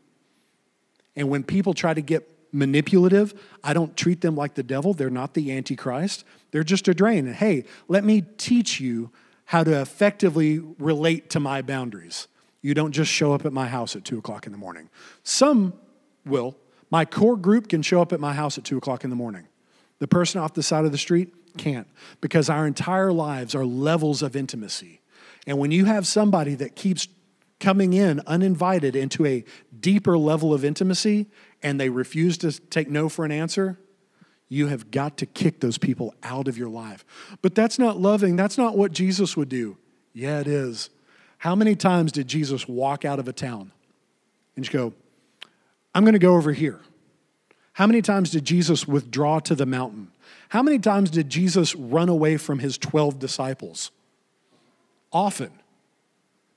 And 1.16 1.28
when 1.28 1.42
people 1.42 1.74
try 1.74 1.92
to 1.92 2.00
get 2.00 2.28
manipulative, 2.52 3.34
I 3.64 3.74
don't 3.74 3.96
treat 3.96 4.20
them 4.20 4.36
like 4.36 4.54
the 4.54 4.62
devil. 4.62 4.94
They're 4.94 5.10
not 5.10 5.34
the 5.34 5.50
Antichrist, 5.50 6.24
they're 6.52 6.62
just 6.62 6.86
a 6.86 6.94
drain. 6.94 7.26
And 7.26 7.34
hey, 7.34 7.64
let 7.88 8.04
me 8.04 8.22
teach 8.36 8.78
you 8.78 9.10
how 9.46 9.64
to 9.64 9.80
effectively 9.80 10.60
relate 10.78 11.30
to 11.30 11.40
my 11.40 11.62
boundaries. 11.62 12.28
You 12.60 12.74
don't 12.74 12.92
just 12.92 13.10
show 13.10 13.32
up 13.32 13.44
at 13.44 13.52
my 13.52 13.66
house 13.66 13.96
at 13.96 14.04
two 14.04 14.18
o'clock 14.18 14.46
in 14.46 14.52
the 14.52 14.58
morning. 14.58 14.88
Some 15.24 15.72
will. 16.24 16.56
My 16.92 17.06
core 17.06 17.38
group 17.38 17.68
can 17.68 17.80
show 17.80 18.02
up 18.02 18.12
at 18.12 18.20
my 18.20 18.34
house 18.34 18.58
at 18.58 18.64
two 18.64 18.76
o'clock 18.76 19.02
in 19.02 19.08
the 19.08 19.16
morning. 19.16 19.48
The 19.98 20.06
person 20.06 20.42
off 20.42 20.52
the 20.52 20.62
side 20.62 20.84
of 20.84 20.92
the 20.92 20.98
street 20.98 21.32
can't 21.56 21.88
because 22.20 22.50
our 22.50 22.66
entire 22.66 23.10
lives 23.10 23.54
are 23.54 23.64
levels 23.64 24.20
of 24.20 24.36
intimacy. 24.36 25.00
And 25.46 25.58
when 25.58 25.70
you 25.70 25.86
have 25.86 26.06
somebody 26.06 26.54
that 26.56 26.76
keeps 26.76 27.08
coming 27.60 27.94
in 27.94 28.20
uninvited 28.26 28.94
into 28.94 29.24
a 29.24 29.42
deeper 29.80 30.18
level 30.18 30.52
of 30.52 30.66
intimacy 30.66 31.28
and 31.62 31.80
they 31.80 31.88
refuse 31.88 32.36
to 32.38 32.52
take 32.52 32.90
no 32.90 33.08
for 33.08 33.24
an 33.24 33.32
answer, 33.32 33.78
you 34.50 34.66
have 34.66 34.90
got 34.90 35.16
to 35.16 35.24
kick 35.24 35.60
those 35.60 35.78
people 35.78 36.14
out 36.22 36.46
of 36.46 36.58
your 36.58 36.68
life. 36.68 37.06
But 37.40 37.54
that's 37.54 37.78
not 37.78 37.98
loving. 37.98 38.36
That's 38.36 38.58
not 38.58 38.76
what 38.76 38.92
Jesus 38.92 39.34
would 39.34 39.48
do. 39.48 39.78
Yeah, 40.12 40.40
it 40.40 40.46
is. 40.46 40.90
How 41.38 41.54
many 41.54 41.74
times 41.74 42.12
did 42.12 42.28
Jesus 42.28 42.68
walk 42.68 43.06
out 43.06 43.18
of 43.18 43.28
a 43.28 43.32
town 43.32 43.72
and 44.56 44.64
just 44.64 44.74
go, 44.74 44.92
I'm 45.94 46.04
going 46.04 46.14
to 46.14 46.18
go 46.18 46.36
over 46.36 46.52
here? 46.52 46.80
How 47.74 47.86
many 47.86 48.02
times 48.02 48.30
did 48.30 48.44
Jesus 48.44 48.86
withdraw 48.86 49.38
to 49.40 49.54
the 49.54 49.66
mountain? 49.66 50.08
How 50.50 50.62
many 50.62 50.78
times 50.78 51.10
did 51.10 51.30
Jesus 51.30 51.74
run 51.74 52.08
away 52.08 52.36
from 52.36 52.58
his 52.58 52.76
12 52.78 53.18
disciples? 53.18 53.90
Often. 55.12 55.50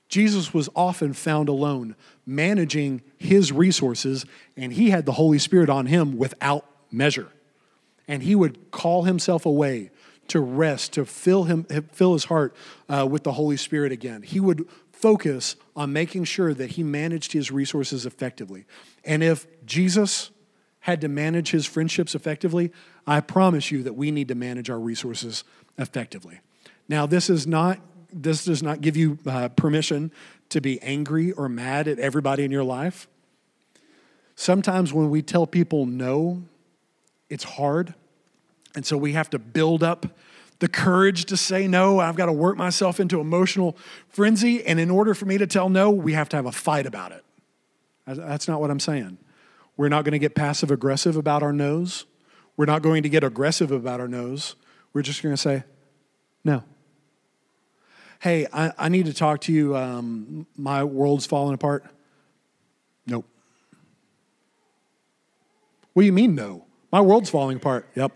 Jesus 0.08 0.54
was 0.54 0.68
often 0.76 1.12
found 1.12 1.48
alone, 1.48 1.96
managing 2.24 3.02
his 3.18 3.50
resources, 3.50 4.24
and 4.56 4.72
he 4.72 4.90
had 4.90 5.04
the 5.04 5.12
Holy 5.12 5.38
Spirit 5.38 5.68
on 5.68 5.86
him 5.86 6.16
without 6.16 6.64
measure 6.92 7.28
and 8.08 8.22
he 8.22 8.34
would 8.34 8.70
call 8.70 9.04
himself 9.04 9.46
away 9.46 9.90
to 10.28 10.40
rest, 10.40 10.92
to 10.94 11.04
fill, 11.04 11.44
him, 11.44 11.64
fill 11.92 12.12
his 12.12 12.24
heart 12.24 12.54
uh, 12.88 13.06
with 13.08 13.22
the 13.22 13.32
Holy 13.32 13.56
Spirit 13.56 13.92
again. 13.92 14.22
He 14.22 14.40
would 14.40 14.66
focus 15.06 15.54
on 15.76 15.92
making 15.92 16.24
sure 16.24 16.52
that 16.52 16.70
he 16.72 16.82
managed 16.82 17.30
his 17.30 17.52
resources 17.52 18.04
effectively. 18.06 18.64
And 19.04 19.22
if 19.22 19.46
Jesus 19.64 20.32
had 20.80 21.00
to 21.02 21.06
manage 21.06 21.52
his 21.52 21.64
friendships 21.64 22.16
effectively, 22.16 22.72
I 23.06 23.20
promise 23.20 23.70
you 23.70 23.84
that 23.84 23.92
we 23.92 24.10
need 24.10 24.26
to 24.26 24.34
manage 24.34 24.68
our 24.68 24.80
resources 24.80 25.44
effectively. 25.78 26.40
Now, 26.88 27.06
this 27.06 27.30
is 27.30 27.46
not 27.46 27.78
this 28.12 28.46
does 28.46 28.64
not 28.64 28.80
give 28.80 28.96
you 28.96 29.16
uh, 29.24 29.48
permission 29.50 30.10
to 30.48 30.60
be 30.60 30.82
angry 30.82 31.30
or 31.30 31.48
mad 31.48 31.86
at 31.86 32.00
everybody 32.00 32.42
in 32.42 32.50
your 32.50 32.64
life. 32.64 33.06
Sometimes 34.34 34.92
when 34.92 35.08
we 35.08 35.22
tell 35.22 35.46
people 35.46 35.86
no, 35.86 36.42
it's 37.30 37.44
hard. 37.44 37.94
And 38.74 38.84
so 38.84 38.96
we 38.96 39.12
have 39.12 39.30
to 39.30 39.38
build 39.38 39.84
up 39.84 40.18
the 40.58 40.68
courage 40.68 41.26
to 41.26 41.36
say 41.36 41.68
no. 41.68 42.00
I've 42.00 42.16
got 42.16 42.26
to 42.26 42.32
work 42.32 42.56
myself 42.56 42.98
into 42.98 43.20
emotional 43.20 43.76
frenzy. 44.08 44.64
And 44.64 44.80
in 44.80 44.90
order 44.90 45.14
for 45.14 45.26
me 45.26 45.38
to 45.38 45.46
tell 45.46 45.68
no, 45.68 45.90
we 45.90 46.14
have 46.14 46.28
to 46.30 46.36
have 46.36 46.46
a 46.46 46.52
fight 46.52 46.86
about 46.86 47.12
it. 47.12 47.24
That's 48.06 48.48
not 48.48 48.60
what 48.60 48.70
I'm 48.70 48.80
saying. 48.80 49.18
We're 49.76 49.88
not 49.88 50.04
going 50.04 50.12
to 50.12 50.18
get 50.18 50.34
passive 50.34 50.70
aggressive 50.70 51.16
about 51.16 51.42
our 51.42 51.52
no's. 51.52 52.06
We're 52.56 52.66
not 52.66 52.82
going 52.82 53.02
to 53.02 53.08
get 53.08 53.22
aggressive 53.22 53.70
about 53.70 54.00
our 54.00 54.08
no's. 54.08 54.54
We're 54.92 55.02
just 55.02 55.22
going 55.22 55.34
to 55.34 55.40
say 55.40 55.64
no. 56.44 56.62
Hey, 58.20 58.46
I, 58.52 58.72
I 58.78 58.88
need 58.88 59.06
to 59.06 59.12
talk 59.12 59.42
to 59.42 59.52
you. 59.52 59.76
Um, 59.76 60.46
my 60.56 60.84
world's 60.84 61.26
falling 61.26 61.54
apart. 61.54 61.84
Nope. 63.06 63.26
What 65.92 66.02
do 66.02 66.06
you 66.06 66.12
mean, 66.12 66.34
no? 66.34 66.64
My 66.90 67.02
world's 67.02 67.28
falling 67.28 67.58
apart. 67.58 67.88
Yep. 67.94 68.12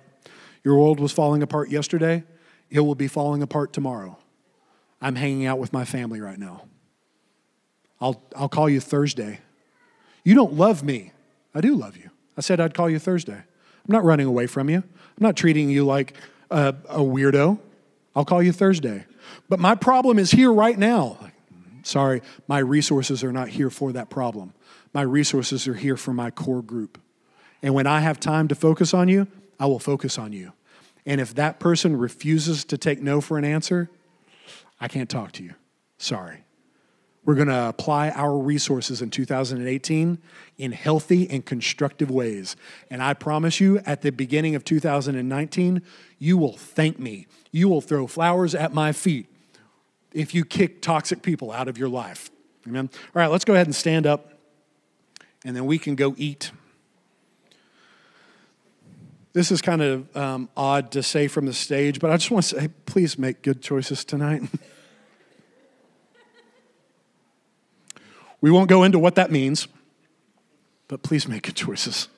Your 0.65 0.77
world 0.77 1.01
was 1.01 1.13
falling 1.13 1.43
apart 1.43 1.71
yesterday. 1.71 2.25
It 2.71 2.81
will 2.81 2.95
be 2.95 3.09
falling 3.09 3.43
apart 3.43 3.73
tomorrow. 3.73 4.17
I'm 5.01 5.17
hanging 5.17 5.47
out 5.47 5.59
with 5.59 5.73
my 5.73 5.85
family 5.85 6.21
right 6.21 6.39
now. 6.39 6.63
I'll, 8.01 8.23
I'll 8.37 8.49
call 8.49 8.69
you 8.69 8.81
Thursday. 8.81 9.41
You 10.25 10.35
don't 10.35 10.55
love 10.55 10.83
me. 10.83 11.13
I 11.55 11.61
do 11.61 11.75
love 11.75 11.97
you. 11.97 12.11
I 12.37 12.41
said 12.41 12.61
I'd 12.61 12.75
call 12.75 12.89
you 12.89 12.99
Thursday. 12.99 13.35
I'm 13.35 13.93
not 13.93 14.05
running 14.05 14.27
away 14.27 14.47
from 14.47 14.71
you. 14.71 14.77
I'm 14.77 15.19
not 15.19 15.37
treating 15.37 15.69
you 15.69 15.85
like 15.85 16.15
a, 16.51 16.75
a 16.89 17.01
weirdo. 17.01 17.59
I'll 18.15 18.25
call 18.25 18.43
you 18.43 18.53
Thursday. 18.53 19.05
But 19.49 19.59
my 19.61 19.75
problem 19.75 20.19
is 20.19 20.31
here 20.31 20.53
right 20.53 20.79
now. 20.79 21.19
Sorry, 21.83 22.23
my 22.47 22.59
resources 22.59 23.25
are 23.25 23.33
not 23.33 23.49
here 23.49 23.71
for 23.71 23.93
that 23.93 24.11
problem. 24.11 24.53
My 24.93 25.03
resources 25.03 25.67
are 25.67 25.75
here 25.75 25.97
for 25.97 26.13
my 26.13 26.31
core 26.31 26.63
group. 26.63 26.99
And 27.63 27.75
when 27.75 27.87
I 27.87 28.01
have 28.01 28.21
time 28.21 28.49
to 28.49 28.55
focus 28.55 28.93
on 28.93 29.09
you, 29.09 29.27
I 29.59 29.67
will 29.67 29.79
focus 29.79 30.19
on 30.19 30.33
you. 30.33 30.53
And 31.07 31.21
if 31.21 31.35
that 31.35 31.59
person 31.59 31.97
refuses 31.97 32.65
to 32.67 32.79
take 32.79 33.01
no 33.01 33.21
for 33.21 33.39
an 33.39 33.45
answer, 33.45 33.91
I 34.81 34.89
can't 34.89 35.09
talk 35.09 35.33
to 35.33 35.43
you. 35.43 35.55
Sorry. 35.99 36.45
We're 37.25 37.35
going 37.35 37.49
to 37.49 37.69
apply 37.69 38.11
our 38.11 38.37
resources 38.37 39.03
in 39.03 39.11
2018 39.11 40.19
in 40.57 40.73
healthy 40.73 41.29
and 41.29 41.45
constructive 41.45 42.11
ways. 42.11 42.57
And 42.91 43.03
I 43.03 43.13
promise 43.13 43.61
you, 43.61 43.79
at 43.85 44.01
the 44.01 44.11
beginning 44.11 44.55
of 44.55 44.65
2019, 44.65 45.83
you 46.19 46.39
will 46.39 46.57
thank 46.57 46.99
me. 46.99 47.27
You 47.53 47.69
will 47.69 47.83
throw 47.83 48.07
flowers 48.07 48.55
at 48.55 48.73
my 48.73 48.93
feet 48.93 49.27
if 50.13 50.35
you 50.35 50.45
kick 50.45 50.81
toxic 50.81 51.23
people 51.23 51.53
out 51.53 51.69
of 51.69 51.77
your 51.77 51.89
life. 51.89 52.31
Amen. 52.67 52.89
All 52.93 53.21
right, 53.21 53.31
let's 53.31 53.45
go 53.45 53.55
ahead 53.55 53.67
and 53.67 53.77
stand 53.77 54.07
up, 54.07 54.35
and 55.45 55.55
then 55.55 55.67
we 55.67 55.79
can 55.79 55.95
go 55.95 56.15
eat. 56.17 56.53
This 59.33 59.53
is 59.53 59.63
kind 59.63 59.81
of 59.81 60.17
um, 60.17 60.49
odd 60.57 60.91
to 60.93 61.05
say 61.05 61.29
from 61.29 61.47
the 61.47 61.53
stage, 61.53 62.01
but 62.01 62.11
I 62.11 62.17
just 62.17 62.33
want 62.33 62.47
to 62.47 62.61
say 62.61 62.69
please 62.87 63.17
make 63.17 63.43
good 63.43 63.63
choices 63.63 64.05
tonight. 64.05 64.43
we 68.41 68.51
won't 68.51 68.69
go 68.69 68.83
into 68.83 68.99
what 68.99 69.15
that 69.15 69.31
means, 69.31 69.69
but 70.89 71.05
please 71.05 71.29
make 71.29 71.45
good 71.45 71.55
choices. 71.55 72.09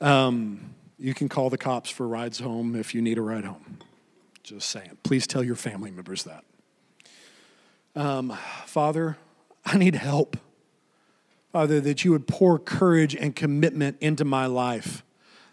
Um, 0.00 0.74
you 0.98 1.14
can 1.14 1.28
call 1.28 1.50
the 1.50 1.58
cops 1.58 1.88
for 1.88 2.08
rides 2.08 2.40
home 2.40 2.74
if 2.74 2.96
you 2.96 3.02
need 3.02 3.18
a 3.18 3.22
ride 3.22 3.44
home. 3.44 3.78
Just 4.42 4.70
saying. 4.70 4.98
Please 5.04 5.28
tell 5.28 5.44
your 5.44 5.54
family 5.54 5.92
members 5.92 6.24
that. 6.24 6.42
Um, 7.94 8.36
Father, 8.66 9.18
I 9.64 9.78
need 9.78 9.94
help. 9.94 10.36
Father, 11.52 11.80
that 11.80 12.04
you 12.04 12.10
would 12.10 12.26
pour 12.26 12.58
courage 12.58 13.14
and 13.14 13.36
commitment 13.36 13.98
into 14.00 14.24
my 14.24 14.46
life 14.46 15.04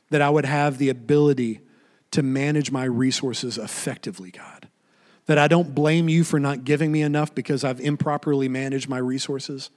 that 0.09 0.21
I 0.21 0.29
would 0.29 0.45
have 0.45 0.77
the 0.77 0.89
ability 0.89 1.61
to 2.11 2.23
manage 2.23 2.71
my 2.71 2.85
resources 2.85 3.57
effectively, 3.57 4.31
God. 4.31 4.69
That 5.25 5.37
I 5.37 5.47
don't 5.47 5.73
blame 5.73 6.07
you 6.07 6.23
for 6.23 6.39
not 6.39 6.63
giving 6.63 6.91
me 6.91 7.01
enough 7.01 7.33
because 7.33 7.63
I've 7.63 7.81
improperly 7.81 8.47
managed 8.47 8.87
my 8.87 8.99
resources. 8.99 9.71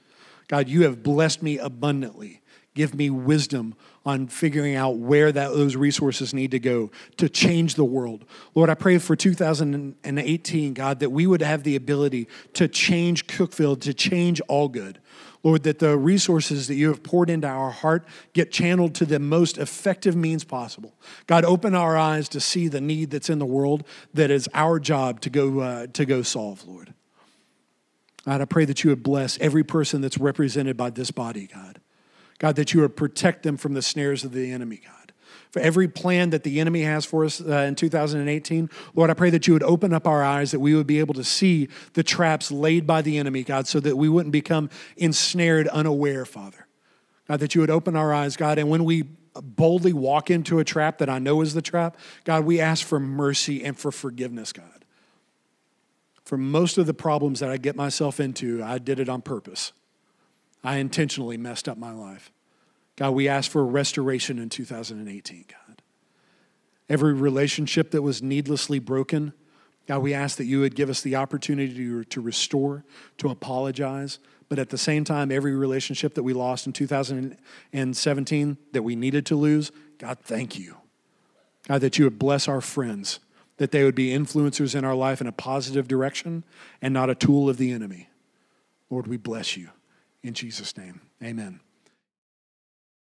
God, 0.47 0.69
you 0.69 0.83
have 0.83 1.03
blessed 1.03 1.41
me 1.41 1.57
abundantly. 1.57 2.41
Give 2.75 2.93
me 2.93 3.09
wisdom 3.09 3.75
on 4.05 4.27
figuring 4.27 4.75
out 4.75 4.97
where 4.97 5.31
that, 5.31 5.49
those 5.49 5.75
resources 5.75 6.33
need 6.33 6.51
to 6.51 6.59
go 6.59 6.91
to 7.17 7.27
change 7.27 7.75
the 7.75 7.83
world. 7.83 8.25
Lord, 8.55 8.69
I 8.69 8.75
pray 8.75 8.99
for 8.99 9.15
2018, 9.15 10.73
God, 10.73 10.99
that 10.99 11.09
we 11.09 11.27
would 11.27 11.41
have 11.41 11.63
the 11.63 11.75
ability 11.75 12.27
to 12.53 12.67
change 12.67 13.27
Cookeville, 13.27 13.81
to 13.81 13.93
change 13.93 14.41
Algood. 14.49 14.97
Lord, 15.43 15.63
that 15.63 15.79
the 15.79 15.97
resources 15.97 16.67
that 16.67 16.75
you 16.75 16.89
have 16.89 17.01
poured 17.01 17.29
into 17.29 17.47
our 17.47 17.71
heart 17.71 18.05
get 18.33 18.51
channeled 18.51 18.93
to 18.95 19.05
the 19.05 19.19
most 19.19 19.57
effective 19.57 20.15
means 20.15 20.43
possible. 20.43 20.93
God, 21.27 21.45
open 21.45 21.73
our 21.73 21.97
eyes 21.97 22.27
to 22.29 22.39
see 22.39 22.67
the 22.67 22.81
need 22.81 23.11
that's 23.11 23.29
in 23.29 23.39
the 23.39 23.45
world 23.45 23.85
that 24.13 24.31
is 24.31 24.49
our 24.53 24.79
job 24.79 25.21
to 25.21 25.29
go, 25.29 25.59
uh, 25.59 25.87
to 25.87 26.05
go 26.05 26.21
solve, 26.23 26.67
Lord. 26.67 26.93
God, 28.25 28.41
I 28.41 28.45
pray 28.45 28.65
that 28.65 28.83
you 28.83 28.89
would 28.89 29.01
bless 29.01 29.39
every 29.39 29.63
person 29.63 30.01
that's 30.01 30.17
represented 30.17 30.75
by 30.75 30.89
this 30.89 31.09
body, 31.09 31.47
God. 31.47 31.79
God, 32.37 32.55
that 32.57 32.73
you 32.73 32.81
would 32.81 32.95
protect 32.95 33.43
them 33.43 33.55
from 33.57 33.73
the 33.73 33.81
snares 33.81 34.23
of 34.23 34.33
the 34.33 34.51
enemy, 34.51 34.81
God 34.85 34.98
for 35.51 35.59
every 35.59 35.87
plan 35.87 36.29
that 36.29 36.43
the 36.43 36.59
enemy 36.59 36.81
has 36.83 37.05
for 37.05 37.25
us 37.25 37.41
uh, 37.41 37.59
in 37.59 37.75
2018. 37.75 38.69
Lord, 38.93 39.09
I 39.09 39.13
pray 39.13 39.29
that 39.31 39.47
you 39.47 39.53
would 39.53 39.63
open 39.63 39.93
up 39.93 40.05
our 40.05 40.23
eyes, 40.23 40.51
that 40.51 40.59
we 40.59 40.75
would 40.75 40.87
be 40.87 40.99
able 40.99 41.15
to 41.15 41.23
see 41.23 41.69
the 41.93 42.03
traps 42.03 42.51
laid 42.51 42.85
by 42.85 43.01
the 43.01 43.17
enemy, 43.17 43.43
God, 43.43 43.67
so 43.67 43.79
that 43.79 43.97
we 43.97 44.09
wouldn't 44.09 44.33
become 44.33 44.69
ensnared 44.97 45.67
unaware, 45.69 46.25
Father. 46.25 46.67
God, 47.27 47.39
that 47.39 47.55
you 47.55 47.61
would 47.61 47.69
open 47.69 47.95
our 47.95 48.13
eyes, 48.13 48.37
God, 48.37 48.57
and 48.57 48.69
when 48.69 48.83
we 48.85 49.03
boldly 49.41 49.93
walk 49.93 50.31
into 50.31 50.59
a 50.59 50.63
trap 50.63 50.97
that 50.99 51.09
I 51.09 51.19
know 51.19 51.41
is 51.41 51.53
the 51.53 51.61
trap, 51.61 51.97
God, 52.23 52.45
we 52.45 52.59
ask 52.59 52.85
for 52.85 52.99
mercy 52.99 53.63
and 53.63 53.77
for 53.77 53.91
forgiveness, 53.91 54.51
God. 54.51 54.85
For 56.23 56.37
most 56.37 56.77
of 56.77 56.85
the 56.85 56.93
problems 56.93 57.39
that 57.39 57.49
I 57.49 57.57
get 57.57 57.75
myself 57.75 58.19
into, 58.19 58.63
I 58.63 58.77
did 58.77 58.99
it 58.99 59.09
on 59.09 59.21
purpose. 59.21 59.73
I 60.63 60.77
intentionally 60.77 61.37
messed 61.37 61.67
up 61.67 61.77
my 61.77 61.91
life. 61.91 62.31
God, 62.99 63.11
we 63.11 63.29
ask 63.29 63.49
for 63.49 63.65
restoration 63.65 64.37
in 64.39 64.49
2018, 64.49 65.45
God. 65.47 65.81
Every 66.89 67.13
relationship 67.13 67.91
that 67.91 68.01
was 68.01 68.21
needlessly 68.21 68.79
broken, 68.79 69.31
God, 69.87 69.99
we 69.99 70.13
ask 70.13 70.37
that 70.37 70.45
you 70.45 70.59
would 70.59 70.75
give 70.75 70.89
us 70.89 70.99
the 70.99 71.15
opportunity 71.15 71.73
to, 71.75 72.03
to 72.03 72.19
restore, 72.19 72.83
to 73.19 73.29
apologize, 73.29 74.19
but 74.49 74.59
at 74.59 74.69
the 74.69 74.77
same 74.77 75.05
time, 75.05 75.31
every 75.31 75.55
relationship 75.55 76.13
that 76.15 76.23
we 76.23 76.33
lost 76.33 76.67
in 76.67 76.73
2017 76.73 78.57
that 78.73 78.83
we 78.83 78.95
needed 78.97 79.25
to 79.27 79.35
lose, 79.37 79.71
God, 79.97 80.17
thank 80.19 80.59
you. 80.59 80.75
God, 81.69 81.79
that 81.79 81.97
you 81.97 82.03
would 82.03 82.19
bless 82.19 82.49
our 82.49 82.59
friends, 82.59 83.21
that 83.57 83.71
they 83.71 83.85
would 83.85 83.95
be 83.95 84.09
influencers 84.09 84.75
in 84.75 84.83
our 84.83 84.95
life 84.95 85.21
in 85.21 85.27
a 85.27 85.31
positive 85.31 85.87
direction 85.87 86.43
and 86.81 86.93
not 86.93 87.09
a 87.09 87.15
tool 87.15 87.49
of 87.49 87.55
the 87.55 87.71
enemy. 87.71 88.09
Lord, 88.89 89.07
we 89.07 89.15
bless 89.15 89.55
you. 89.55 89.69
In 90.21 90.33
Jesus' 90.33 90.75
name, 90.75 90.99
amen. 91.23 91.61